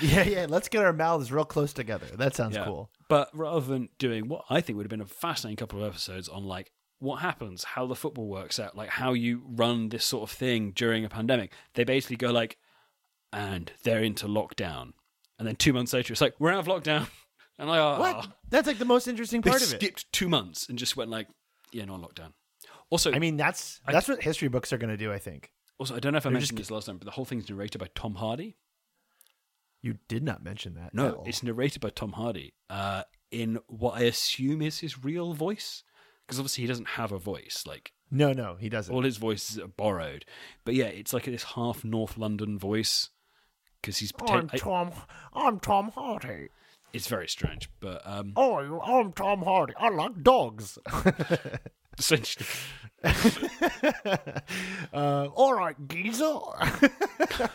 [0.00, 0.46] yeah, yeah.
[0.48, 2.06] Let's get our mouths real close together.
[2.16, 2.64] That sounds Yeah.
[2.64, 2.90] cool.
[3.08, 6.28] But rather than doing what I think would have been a fascinating couple of episodes
[6.28, 10.22] on like what happens, how the football works out, like how you run this sort
[10.22, 12.56] of thing during a pandemic, they basically go like,
[13.32, 14.92] and they're into lockdown.
[15.38, 17.08] And then two months later, it's like, we're out of lockdown.
[17.58, 18.28] And I, oh, What?
[18.48, 19.76] That's like the most interesting part of it.
[19.76, 21.28] skipped two months and just went like,
[21.70, 22.32] yeah, no lockdown.
[22.92, 25.10] Also, I mean, that's that's what history books are going to do.
[25.10, 25.50] I think.
[25.78, 27.24] also, I don't know if I they're mentioned just- this last time, but the whole
[27.24, 28.56] thing's narrated by Tom Hardy.
[29.80, 30.92] You did not mention that.
[30.94, 35.84] No, it's narrated by Tom Hardy uh, in what I assume is his real voice.
[36.26, 37.64] Because obviously he doesn't have a voice.
[37.66, 38.94] Like, no, no, he doesn't.
[38.94, 40.24] all his voices are borrowed.
[40.64, 43.08] But yeah, it's like this half North London voice.
[43.80, 44.12] Because he's.
[44.20, 44.90] I'm pretend- I- Tom.
[45.32, 46.50] I'm Tom Hardy.
[46.92, 47.68] it's very strange.
[47.80, 49.72] But um, Oh, I'm Tom Hardy.
[49.78, 50.78] I like dogs.
[51.98, 52.46] essentially.
[54.92, 56.28] uh, all right, geezer.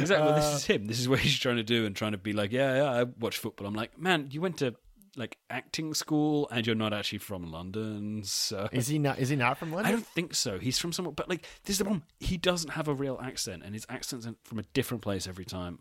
[0.00, 0.26] Exactly.
[0.26, 0.86] well, this Uh, is him.
[0.86, 3.02] This is what he's trying to do and trying to be like, yeah, yeah, I
[3.04, 3.66] watch football.
[3.66, 4.74] I'm like, man, you went to
[5.16, 8.22] like acting school and you're not actually from London.
[8.24, 9.18] So is he not?
[9.18, 9.86] Is he not from London?
[9.86, 10.58] I don't think so.
[10.58, 12.04] He's from somewhere, but like, this is the problem.
[12.20, 15.80] He doesn't have a real accent, and his accent's from a different place every time.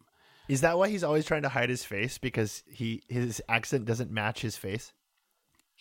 [0.49, 4.11] Is that why he's always trying to hide his face because he his accent doesn't
[4.11, 4.91] match his face?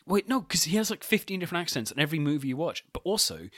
[0.06, 2.84] Wait, no, because he has like 15 different accents in every movie you watch.
[2.92, 3.48] But also,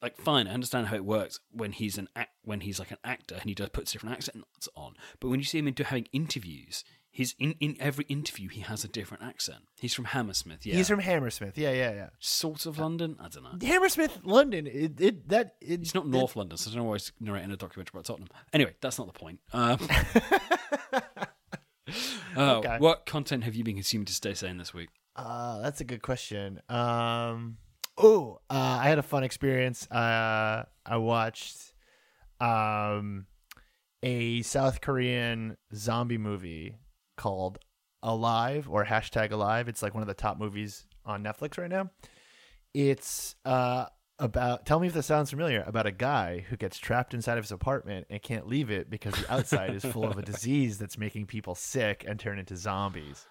[0.00, 2.98] like, fine, I understand how it works when he's an act- when he's like an
[3.04, 4.94] actor and he does puts different accents on.
[5.20, 8.48] But when you see him into having interviews, He's in, in every interview.
[8.48, 9.58] He has a different accent.
[9.78, 10.64] He's from Hammersmith.
[10.64, 11.58] Yeah, He's from Hammersmith.
[11.58, 12.08] Yeah, yeah, yeah.
[12.20, 13.16] sort of London.
[13.20, 13.66] I don't know.
[13.68, 14.66] Hammersmith, London.
[14.66, 17.50] It, it that it, He's not North London, so I don't know why he's narrating
[17.50, 18.30] a documentary about Tottenham.
[18.54, 19.40] Anyway, that's not the point.
[19.52, 19.78] Um,
[22.36, 22.76] uh, Okay.
[22.78, 24.88] What content have you been consuming to stay sane this week?
[25.16, 26.60] Uh, that's a good question.
[26.68, 27.58] Um,
[27.98, 29.90] oh, uh, I had a fun experience.
[29.90, 31.74] Uh, I watched
[32.40, 33.26] um,
[34.02, 36.76] a South Korean zombie movie
[37.16, 37.58] called
[38.02, 39.68] Alive or hashtag Alive.
[39.68, 41.90] It's like one of the top movies on Netflix right now.
[42.74, 43.86] It's uh,
[44.22, 47.44] about, tell me if this sounds familiar, about a guy who gets trapped inside of
[47.44, 50.96] his apartment and can't leave it because the outside is full of a disease that's
[50.96, 53.26] making people sick and turn into zombies.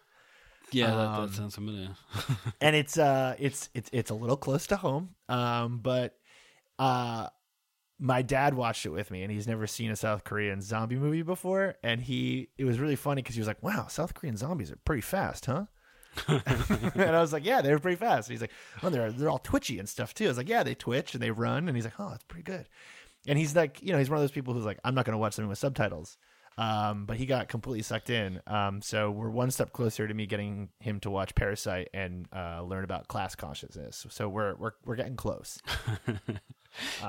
[0.71, 1.89] Yeah, that, Um, that sounds familiar.
[2.61, 6.15] and it's uh it's it's it's a little close to home um but
[6.79, 7.27] uh
[7.99, 11.23] my dad watched it with me and he's never seen a south korean zombie movie
[11.23, 11.75] before.
[11.83, 14.77] And he it was really funny because he was like wow south korean zombies are
[14.85, 15.65] pretty fast huh
[16.27, 18.29] and i was like yeah they're pretty fast.
[18.29, 18.51] And he's like
[18.83, 20.25] oh they're they're all twitchy and stuff too.
[20.25, 21.67] I was like yeah they twitch and they run.
[21.67, 22.67] And he's like oh that's pretty good.
[23.27, 25.13] And he's like you know he's one of those people who's like i'm not going
[25.13, 26.17] to watch something with subtitles
[26.57, 28.41] um, but he got completely sucked in.
[28.47, 32.61] Um, so we're one step closer to me getting him to watch Parasite and uh,
[32.63, 34.05] learn about class consciousness.
[34.09, 35.59] So we're we're we're getting close.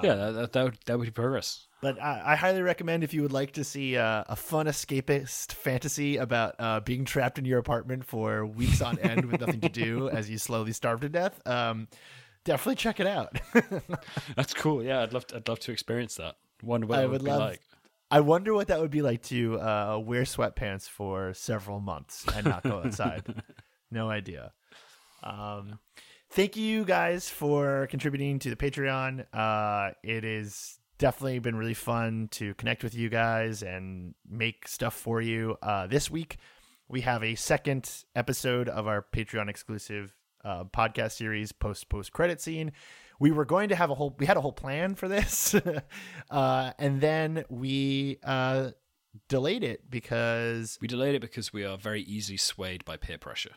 [0.03, 1.67] yeah, that, that, that, would, that would be progress.
[1.81, 5.53] But I, I highly recommend if you would like to see uh, a fun escapist
[5.53, 9.69] fantasy about uh, being trapped in your apartment for weeks on end with nothing to
[9.69, 11.45] do as you slowly starve to death.
[11.47, 11.89] Um,
[12.45, 13.41] definitely check it out.
[14.37, 14.83] That's cool.
[14.83, 16.37] Yeah, I'd love to, I'd love to experience that.
[16.63, 17.61] Wonder what I it would, would be love- like.
[18.13, 22.45] I wonder what that would be like to uh, wear sweatpants for several months and
[22.45, 23.43] not go outside.
[23.91, 24.53] no idea.
[25.23, 25.79] Um,
[26.29, 29.25] thank you guys for contributing to the Patreon.
[29.33, 34.93] Uh, it is definitely been really fun to connect with you guys and make stuff
[34.93, 35.57] for you.
[35.63, 36.37] Uh, this week,
[36.89, 42.43] we have a second episode of our Patreon exclusive uh, podcast series, post post credit
[42.43, 42.73] scene.
[43.23, 45.55] We were going to have a whole, we had a whole plan for this,
[46.31, 48.71] uh, and then we uh,
[49.29, 53.53] delayed it because We delayed it because we are very easily swayed by peer pressure.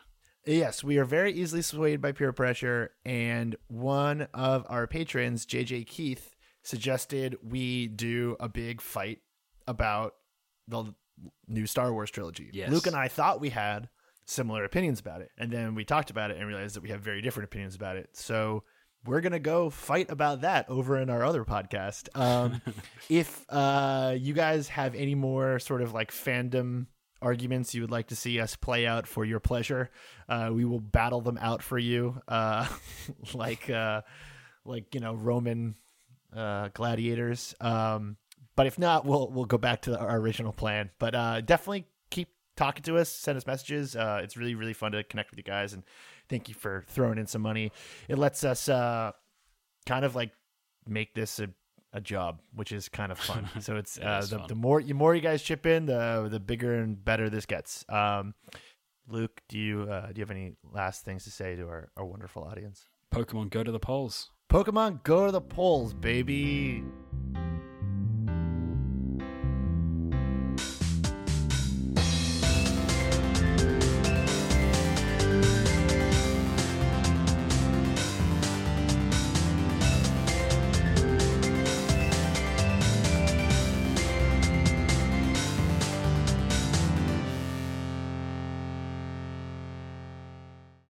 [0.45, 5.87] Yes, we are very easily swayed by peer pressure, and one of our patrons, JJ
[5.87, 9.21] Keith, suggested we do a big fight
[9.65, 10.13] about
[10.67, 10.93] the
[11.47, 12.51] new Star Wars trilogy.
[12.53, 12.69] Yes.
[12.69, 13.89] Luke and I thought we had
[14.27, 17.01] similar opinions about it, and then we talked about it and realized that we have
[17.01, 18.09] very different opinions about it.
[18.13, 18.63] So
[19.05, 22.09] we're gonna go fight about that over in our other podcast.
[22.15, 22.61] Um,
[23.09, 26.87] if uh, you guys have any more sort of like fandom
[27.21, 29.89] arguments you would like to see us play out for your pleasure,
[30.29, 32.67] uh, we will battle them out for you, uh,
[33.33, 34.01] like uh,
[34.65, 35.75] like you know Roman
[36.35, 37.55] uh, gladiators.
[37.61, 38.17] Um,
[38.55, 40.89] but if not, we'll we'll go back to our original plan.
[40.99, 41.85] But uh, definitely
[42.55, 43.95] talking to us, send us messages.
[43.95, 45.83] Uh, it's really really fun to connect with you guys, and
[46.29, 47.71] thank you for throwing in some money.
[48.07, 49.11] It lets us uh,
[49.85, 50.31] kind of like
[50.87, 51.49] make this a
[51.93, 53.47] a job, which is kind of fun.
[53.61, 54.47] So it's It uh, the, fun.
[54.47, 57.85] the more the more you guys chip in, the the bigger and better this gets.
[57.87, 58.33] Um,
[59.07, 62.03] Luke, do you uh, do you have any last things to say to our, our
[62.05, 62.87] wonderful audience?
[63.13, 64.29] Pokemon go to the polls.
[64.51, 66.83] Pokemon, go to the polls, baby.